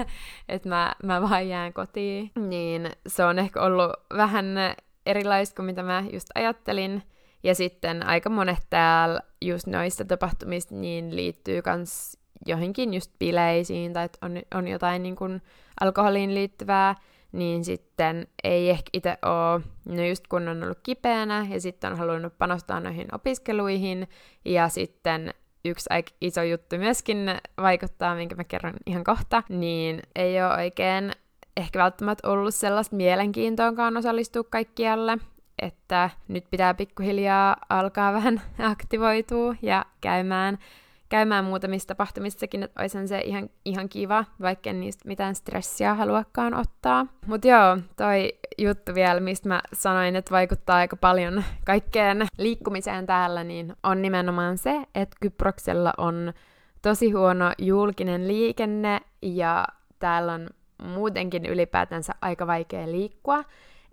että 0.50 0.70
mä, 0.70 0.96
mä 1.04 1.22
vaan 1.22 1.50
jään 1.50 1.74
kotiin. 1.74 2.32
Niin 2.36 2.90
se 3.08 3.24
on 3.24 3.40
ehkä 3.40 3.62
ollut 3.62 3.92
vähän 4.18 4.46
erilaista 5.10 5.56
kuin 5.56 5.66
mitä 5.66 5.84
mä 5.84 6.04
just 6.14 6.28
ajattelin. 6.36 7.04
Ja 7.44 7.56
sitten 7.56 8.06
aika 8.06 8.30
monet 8.30 8.60
täällä 8.70 9.22
just 9.42 9.68
noista 9.68 10.06
tapahtumista 10.06 10.76
niin 10.76 11.16
liittyy 11.16 11.62
kans 11.62 12.18
johonkin 12.46 12.94
just 12.94 13.12
bileisiin 13.20 13.94
tai 13.94 14.10
on, 14.22 14.42
on 14.54 14.68
jotain 14.68 15.04
niin 15.04 15.16
kuin 15.16 15.42
alkoholiin 15.82 16.36
liittyvää, 16.36 16.96
niin 17.32 17.66
sitten 17.66 18.28
ei 18.44 18.70
ehkä 18.70 18.90
itse 18.94 19.18
ole, 19.26 19.62
no 19.86 20.06
just 20.06 20.28
kun 20.28 20.48
on 20.48 20.64
ollut 20.64 20.80
kipeänä 20.84 21.48
ja 21.50 21.62
sitten 21.62 21.92
on 21.92 21.98
halunnut 21.98 22.38
panostaa 22.38 22.80
noihin 22.80 23.16
opiskeluihin 23.16 24.08
ja 24.46 24.70
sitten 24.70 25.34
yksi 25.66 25.90
aika 25.90 26.12
iso 26.22 26.44
juttu 26.44 26.78
myöskin 26.78 27.18
vaikuttaa, 27.58 28.16
minkä 28.16 28.36
mä 28.36 28.44
kerron 28.44 28.74
ihan 28.86 29.04
kohta, 29.04 29.44
niin 29.50 30.02
ei 30.16 30.42
ole 30.44 30.58
oikein 30.58 31.12
ehkä 31.60 31.80
välttämättä 31.80 32.30
ollut 32.30 32.56
sellaista 32.56 32.96
mielenkiintoakaan 32.96 33.98
osallistua 33.98 34.44
kaikkialle, 34.44 35.18
että 35.62 36.10
nyt 36.28 36.46
pitää 36.52 36.74
pikkuhiljaa 36.74 37.56
alkaa 37.70 38.14
vähän 38.14 38.42
aktivoitua 38.72 39.56
ja 39.62 39.86
käymään, 40.02 40.58
käymään 41.10 41.46
muutamista 41.46 41.88
tapahtumissakin, 41.88 42.64
että 42.64 42.82
olisi 42.82 43.08
se 43.08 43.20
ihan, 43.20 43.50
ihan 43.66 43.90
kiva, 43.90 44.26
vaikka 44.42 44.70
en 44.70 44.80
niistä 44.80 45.08
mitään 45.08 45.36
stressiä 45.36 45.94
haluakaan 45.94 46.54
ottaa. 46.54 47.06
Mutta 47.26 47.48
joo, 47.48 47.78
toi 47.98 48.34
juttu 48.58 48.96
vielä, 48.96 49.20
mistä 49.20 49.50
mä 49.50 49.62
sanoin, 49.74 50.16
että 50.16 50.32
vaikuttaa 50.32 50.78
aika 50.78 50.96
paljon 50.96 51.44
kaikkeen 51.66 52.28
liikkumiseen 52.38 53.06
täällä, 53.06 53.44
niin 53.44 53.76
on 53.84 54.02
nimenomaan 54.02 54.58
se, 54.58 54.82
että 54.96 55.18
Kyproksella 55.22 55.94
on 55.98 56.34
tosi 56.82 57.12
huono 57.12 57.52
julkinen 57.58 58.28
liikenne 58.28 59.00
ja 59.22 59.68
täällä 60.00 60.34
on 60.34 60.50
muutenkin 60.84 61.46
ylipäätänsä 61.46 62.14
aika 62.22 62.48
vaikea 62.48 62.92
liikkua. 62.92 63.44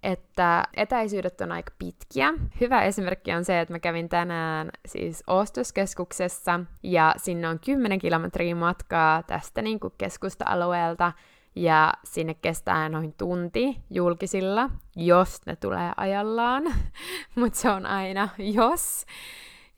että 0.03 0.64
etäisyydet 0.77 1.40
on 1.40 1.53
aika 1.53 1.72
pitkiä. 1.79 2.35
Hyvä 2.61 2.83
esimerkki 2.83 3.33
on 3.33 3.44
se, 3.44 3.61
että 3.61 3.75
mä 3.75 3.79
kävin 3.79 4.09
tänään 4.09 4.70
siis 4.87 5.22
ostoskeskuksessa 5.27 6.61
ja 6.83 7.14
sinne 7.16 7.49
on 7.49 7.59
10 7.59 7.99
kilometriä 7.99 8.55
matkaa 8.55 9.22
tästä 9.22 9.62
niin 9.62 9.81
kuin 9.81 9.92
keskusta-alueelta 9.99 11.12
ja 11.57 11.92
sinne 12.05 12.35
kestää 12.35 12.88
noin 12.88 13.14
tunti 13.18 13.81
julkisilla, 13.90 14.70
jos 14.96 15.46
ne 15.46 15.57
tulee 15.57 15.92
ajallaan, 15.96 16.62
mutta 17.35 17.59
se 17.59 17.70
on 17.70 17.87
aina 17.87 18.29
jos. 18.38 19.07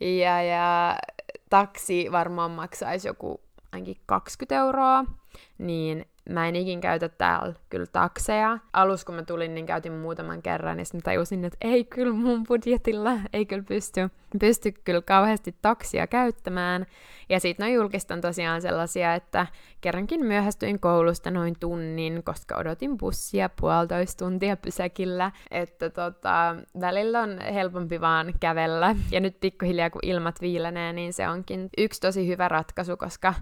Ja, 0.00 0.42
ja 0.42 0.96
taksi 1.50 2.12
varmaan 2.12 2.50
maksaisi 2.50 3.08
joku 3.08 3.40
ainakin 3.72 3.96
20 4.06 4.54
euroa, 4.54 5.04
niin 5.58 6.06
mä 6.28 6.48
en 6.48 6.56
ikin 6.56 6.80
käytä 6.80 7.08
täällä 7.08 7.54
kyllä 7.68 7.86
takseja. 7.86 8.58
Alus 8.72 9.04
kun 9.04 9.14
mä 9.14 9.22
tulin, 9.22 9.54
niin 9.54 9.66
käytin 9.66 9.92
muutaman 9.92 10.42
kerran, 10.42 10.78
ja 10.78 10.84
sitten 10.84 11.02
tajusin, 11.02 11.44
että 11.44 11.58
ei 11.60 11.84
kyllä 11.84 12.12
mun 12.12 12.44
budjetilla, 12.48 13.12
ei 13.32 13.46
kyllä 13.46 13.62
pysty, 13.68 14.00
pysty 14.40 14.72
kyllä 14.84 15.02
kauheasti 15.02 15.54
taksia 15.62 16.06
käyttämään. 16.06 16.86
Ja 17.28 17.40
sitten 17.40 17.66
no 17.66 17.72
julkista 17.72 18.14
on 18.14 18.20
tosiaan 18.20 18.62
sellaisia, 18.62 19.14
että 19.14 19.46
kerrankin 19.80 20.26
myöhästyin 20.26 20.80
koulusta 20.80 21.30
noin 21.30 21.54
tunnin, 21.60 22.22
koska 22.24 22.56
odotin 22.56 22.98
bussia 22.98 23.48
puolitoista 23.60 24.24
tuntia 24.24 24.56
pysäkillä. 24.56 25.32
Että 25.50 25.90
tota, 25.90 26.56
välillä 26.80 27.20
on 27.20 27.38
helpompi 27.40 28.00
vaan 28.00 28.34
kävellä. 28.40 28.96
Ja 29.10 29.20
nyt 29.20 29.40
pikkuhiljaa 29.40 29.90
kun 29.90 30.00
ilmat 30.04 30.40
viilenee, 30.40 30.92
niin 30.92 31.12
se 31.12 31.28
onkin 31.28 31.68
yksi 31.78 32.00
tosi 32.00 32.28
hyvä 32.28 32.48
ratkaisu, 32.48 32.96
koska 32.96 33.34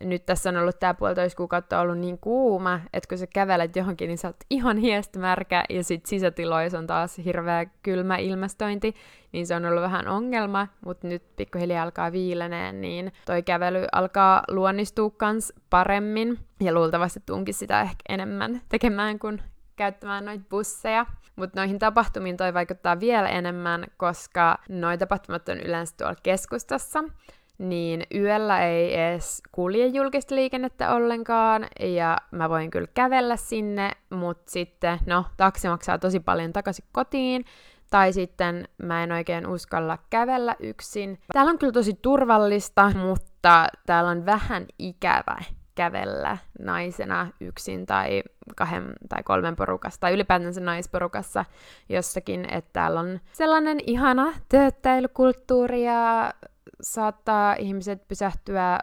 nyt 0.00 0.26
tässä 0.26 0.48
on 0.48 0.56
ollut 0.56 0.78
tämä 0.78 0.94
puolitoista 0.94 1.36
kuukautta 1.36 1.80
ollut 1.80 1.98
niin 1.98 2.18
kuuma, 2.18 2.80
että 2.92 3.08
kun 3.08 3.18
sä 3.18 3.26
kävelet 3.26 3.76
johonkin, 3.76 4.08
niin 4.08 4.18
sä 4.18 4.28
oot 4.28 4.36
ihan 4.50 4.76
hiestomärkä, 4.76 5.64
ja 5.70 5.84
sit 5.84 6.06
sisätiloissa 6.06 6.78
on 6.78 6.86
taas 6.86 7.18
hirveä 7.24 7.66
kylmä 7.82 8.16
ilmastointi, 8.16 8.94
niin 9.32 9.46
se 9.46 9.56
on 9.56 9.64
ollut 9.64 9.82
vähän 9.82 10.08
ongelma, 10.08 10.68
mutta 10.84 11.08
nyt 11.08 11.22
pikkuhiljaa 11.36 11.82
alkaa 11.82 12.12
viileneen, 12.12 12.80
niin 12.80 13.12
toi 13.26 13.42
kävely 13.42 13.86
alkaa 13.92 14.42
luonnistua 14.48 15.10
kans 15.10 15.52
paremmin, 15.70 16.38
ja 16.60 16.74
luultavasti 16.74 17.20
tunkin 17.26 17.54
sitä 17.54 17.80
ehkä 17.80 18.02
enemmän 18.08 18.60
tekemään 18.68 19.18
kuin 19.18 19.42
käyttämään 19.76 20.24
noita 20.24 20.44
busseja. 20.50 21.06
Mutta 21.36 21.60
noihin 21.60 21.78
tapahtumiin 21.78 22.36
toi 22.36 22.54
vaikuttaa 22.54 23.00
vielä 23.00 23.28
enemmän, 23.28 23.86
koska 23.96 24.58
noi 24.68 24.98
tapahtumat 24.98 25.48
on 25.48 25.60
yleensä 25.60 25.94
tuolla 25.96 26.16
keskustassa, 26.22 27.04
niin 27.62 28.02
yöllä 28.14 28.66
ei 28.66 29.00
edes 29.00 29.42
kulje 29.52 29.86
julkista 29.86 30.34
liikennettä 30.34 30.94
ollenkaan, 30.94 31.66
ja 31.80 32.18
mä 32.30 32.48
voin 32.48 32.70
kyllä 32.70 32.88
kävellä 32.94 33.36
sinne, 33.36 33.90
mutta 34.10 34.50
sitten, 34.52 34.98
no, 35.06 35.24
taksi 35.36 35.68
maksaa 35.68 35.98
tosi 35.98 36.20
paljon 36.20 36.52
takaisin 36.52 36.84
kotiin, 36.92 37.44
tai 37.90 38.12
sitten 38.12 38.68
mä 38.82 39.02
en 39.02 39.12
oikein 39.12 39.46
uskalla 39.46 39.98
kävellä 40.10 40.56
yksin. 40.60 41.18
Täällä 41.32 41.50
on 41.50 41.58
kyllä 41.58 41.72
tosi 41.72 41.98
turvallista, 42.02 42.92
mutta 42.98 43.66
täällä 43.86 44.10
on 44.10 44.26
vähän 44.26 44.66
ikävä 44.78 45.36
kävellä 45.74 46.38
naisena 46.58 47.28
yksin 47.40 47.86
tai 47.86 48.22
kahden 48.56 48.92
tai 49.08 49.22
kolmen 49.22 49.56
porukassa 49.56 50.00
tai 50.00 50.12
ylipäätänsä 50.12 50.60
naisporukassa 50.60 51.44
jossakin, 51.88 52.44
että 52.54 52.70
täällä 52.72 53.00
on 53.00 53.20
sellainen 53.32 53.78
ihana 53.86 54.32
tööttäilykulttuuri 54.48 55.84
ja 55.84 56.32
saattaa 56.80 57.54
ihmiset 57.54 58.08
pysähtyä 58.08 58.78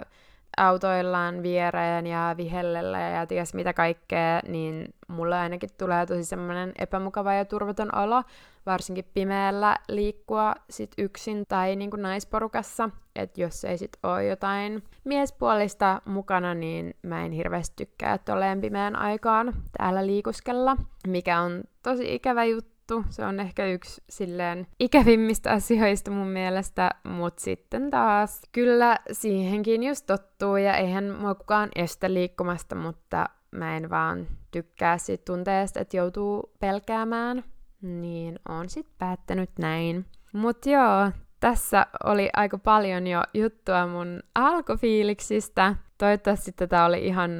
autoillaan 0.57 1.43
viereen 1.43 2.07
ja 2.07 2.33
vihellellä 2.37 2.99
ja 2.99 3.27
ties 3.27 3.53
mitä 3.53 3.73
kaikkea, 3.73 4.39
niin 4.47 4.93
mulla 5.07 5.41
ainakin 5.41 5.69
tulee 5.77 6.05
tosi 6.05 6.23
semmoinen 6.25 6.71
epämukava 6.77 7.33
ja 7.33 7.45
turvaton 7.45 7.95
olo, 7.95 8.23
varsinkin 8.65 9.05
pimeällä 9.13 9.75
liikkua 9.87 10.53
sit 10.69 10.91
yksin 10.97 11.43
tai 11.47 11.75
niin 11.75 11.89
kuin 11.89 12.01
naisporukassa, 12.01 12.89
että 13.15 13.41
jos 13.41 13.65
ei 13.65 13.77
sit 13.77 13.91
ole 14.03 14.25
jotain 14.25 14.83
miespuolista 15.03 16.01
mukana, 16.05 16.53
niin 16.53 16.93
mä 17.01 17.25
en 17.25 17.31
hirveästi 17.31 17.75
tykkää 17.75 18.17
tolleen 18.17 18.61
pimeän 18.61 18.95
aikaan 18.95 19.53
täällä 19.77 20.05
liikuskella, 20.05 20.77
mikä 21.07 21.41
on 21.41 21.63
tosi 21.83 22.15
ikävä 22.15 22.43
juttu, 22.43 22.78
juttu. 22.89 23.05
Se 23.09 23.25
on 23.25 23.39
ehkä 23.39 23.65
yksi 23.65 24.01
silleen 24.09 24.67
ikävimmistä 24.79 25.51
asioista 25.51 26.11
mun 26.11 26.27
mielestä, 26.27 26.89
mutta 27.03 27.41
sitten 27.41 27.89
taas 27.89 28.41
kyllä 28.51 28.99
siihenkin 29.11 29.83
just 29.83 30.05
tottuu 30.05 30.57
ja 30.57 30.77
eihän 30.77 31.15
mua 31.19 31.35
kukaan 31.35 31.69
estä 31.75 32.13
liikkumasta, 32.13 32.75
mutta 32.75 33.25
mä 33.51 33.77
en 33.77 33.89
vaan 33.89 34.27
tykkää 34.51 34.97
siitä 34.97 35.23
tunteesta, 35.25 35.79
että 35.79 35.97
joutuu 35.97 36.51
pelkäämään, 36.59 37.43
niin 37.81 38.39
on 38.49 38.69
sit 38.69 38.87
päättänyt 38.97 39.49
näin. 39.59 40.05
Mut 40.33 40.65
joo, 40.65 41.11
tässä 41.39 41.85
oli 42.03 42.29
aika 42.33 42.57
paljon 42.57 43.07
jo 43.07 43.21
juttua 43.33 43.87
mun 43.87 44.19
alkufiiliksistä. 44.35 45.75
Toivottavasti 45.97 46.51
tätä 46.51 46.85
oli 46.85 47.07
ihan 47.07 47.31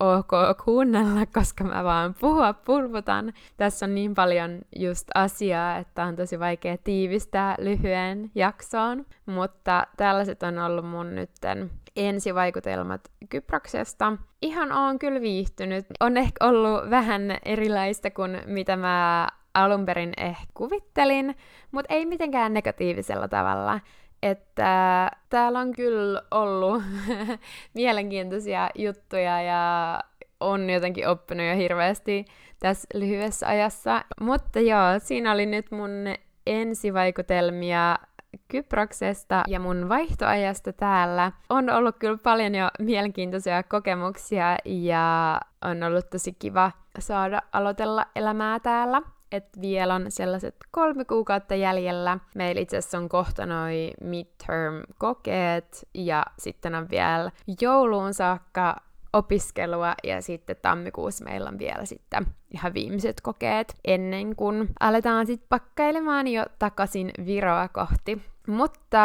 ok 0.00 0.32
kuunnella, 0.64 1.26
koska 1.26 1.64
mä 1.64 1.84
vaan 1.84 2.14
puhua 2.20 2.52
pulputan. 2.52 3.32
Tässä 3.56 3.86
on 3.86 3.94
niin 3.94 4.14
paljon 4.14 4.58
just 4.76 5.08
asiaa, 5.14 5.76
että 5.76 6.04
on 6.04 6.16
tosi 6.16 6.38
vaikea 6.38 6.76
tiivistää 6.84 7.54
lyhyen 7.58 8.30
jaksoon, 8.34 9.06
mutta 9.26 9.86
tällaiset 9.96 10.42
on 10.42 10.58
ollut 10.58 10.86
mun 10.86 11.14
nytten 11.14 11.70
ensivaikutelmat 11.96 13.00
Kyproksesta. 13.28 14.12
Ihan 14.42 14.72
on 14.72 14.98
kyllä 14.98 15.20
viihtynyt. 15.20 15.86
On 16.00 16.16
ehkä 16.16 16.44
ollut 16.44 16.90
vähän 16.90 17.22
erilaista 17.44 18.10
kuin 18.10 18.42
mitä 18.46 18.76
mä 18.76 19.28
alun 19.54 19.86
perin 19.86 20.12
ehkä 20.16 20.46
kuvittelin, 20.54 21.36
mutta 21.70 21.94
ei 21.94 22.06
mitenkään 22.06 22.54
negatiivisella 22.54 23.28
tavalla 23.28 23.80
että 24.22 25.10
täällä 25.28 25.58
on 25.58 25.72
kyllä 25.72 26.22
ollut 26.30 26.82
mielenkiintoisia 27.74 28.70
juttuja 28.74 29.42
ja 29.42 30.00
on 30.40 30.70
jotenkin 30.70 31.08
oppinut 31.08 31.46
jo 31.46 31.56
hirveästi 31.56 32.24
tässä 32.60 32.88
lyhyessä 32.94 33.48
ajassa. 33.48 34.04
Mutta 34.20 34.60
joo, 34.60 34.98
siinä 34.98 35.32
oli 35.32 35.46
nyt 35.46 35.70
mun 35.70 35.90
ensivaikutelmia 36.46 37.98
Kyproksesta 38.48 39.42
ja 39.46 39.60
mun 39.60 39.88
vaihtoajasta 39.88 40.72
täällä. 40.72 41.32
On 41.48 41.70
ollut 41.70 41.96
kyllä 41.98 42.18
paljon 42.22 42.54
jo 42.54 42.68
mielenkiintoisia 42.78 43.62
kokemuksia 43.62 44.56
ja 44.64 45.40
on 45.64 45.82
ollut 45.82 46.10
tosi 46.10 46.32
kiva 46.32 46.72
saada 46.98 47.42
aloitella 47.52 48.06
elämää 48.16 48.60
täällä 48.60 49.02
että 49.32 49.60
vielä 49.60 49.94
on 49.94 50.06
sellaiset 50.08 50.56
kolme 50.70 51.04
kuukautta 51.04 51.54
jäljellä. 51.54 52.18
Meillä 52.34 52.60
itse 52.60 52.76
asiassa 52.76 52.98
on 52.98 53.08
kohta 53.08 53.46
noi 53.46 53.90
midterm-kokeet 54.00 55.88
ja 55.94 56.22
sitten 56.38 56.74
on 56.74 56.90
vielä 56.90 57.30
jouluun 57.60 58.14
saakka 58.14 58.76
opiskelua 59.12 59.94
ja 60.04 60.22
sitten 60.22 60.56
tammikuussa 60.62 61.24
meillä 61.24 61.48
on 61.48 61.58
vielä 61.58 61.84
sitten 61.84 62.26
ihan 62.54 62.74
viimeiset 62.74 63.20
kokeet 63.20 63.74
ennen 63.84 64.36
kuin 64.36 64.68
aletaan 64.80 65.26
sitten 65.26 65.48
pakkailemaan 65.48 66.28
jo 66.28 66.44
takaisin 66.58 67.10
Viroa 67.26 67.68
kohti. 67.68 68.22
Mutta 68.48 69.00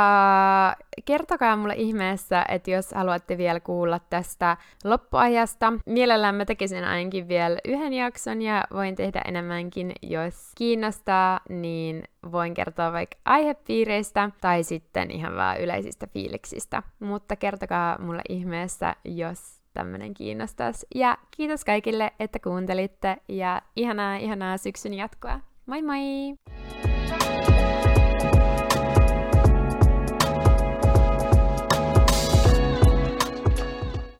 kertokaa 1.05 1.55
mulle 1.55 1.73
ihmeessä, 1.77 2.45
että 2.47 2.71
jos 2.71 2.91
haluatte 2.95 3.37
vielä 3.37 3.59
kuulla 3.59 3.99
tästä 3.99 4.57
loppuajasta. 4.83 5.73
Mielellään 5.85 6.35
mä 6.35 6.45
tekisin 6.45 6.83
ainakin 6.83 7.27
vielä 7.27 7.57
yhden 7.65 7.93
jakson 7.93 8.41
ja 8.41 8.63
voin 8.73 8.95
tehdä 8.95 9.21
enemmänkin, 9.25 9.91
jos 10.01 10.51
kiinnostaa, 10.55 11.39
niin 11.49 12.03
voin 12.31 12.53
kertoa 12.53 12.93
vaikka 12.93 13.17
aihepiireistä 13.25 14.29
tai 14.41 14.63
sitten 14.63 15.11
ihan 15.11 15.35
vaan 15.35 15.61
yleisistä 15.61 16.07
fiiliksistä. 16.07 16.83
Mutta 16.99 17.35
kertokaa 17.35 17.97
mulle 18.01 18.21
ihmeessä, 18.29 18.95
jos 19.05 19.62
tämmönen 19.73 20.13
kiinnostaisi. 20.13 20.87
Ja 20.95 21.17
kiitos 21.37 21.65
kaikille, 21.65 22.11
että 22.19 22.39
kuuntelitte 22.39 23.17
ja 23.29 23.61
ihanaa, 23.75 24.15
ihanaa 24.15 24.57
syksyn 24.57 24.93
jatkoa. 24.93 25.39
Moi 25.65 25.81
moi! 25.81 25.99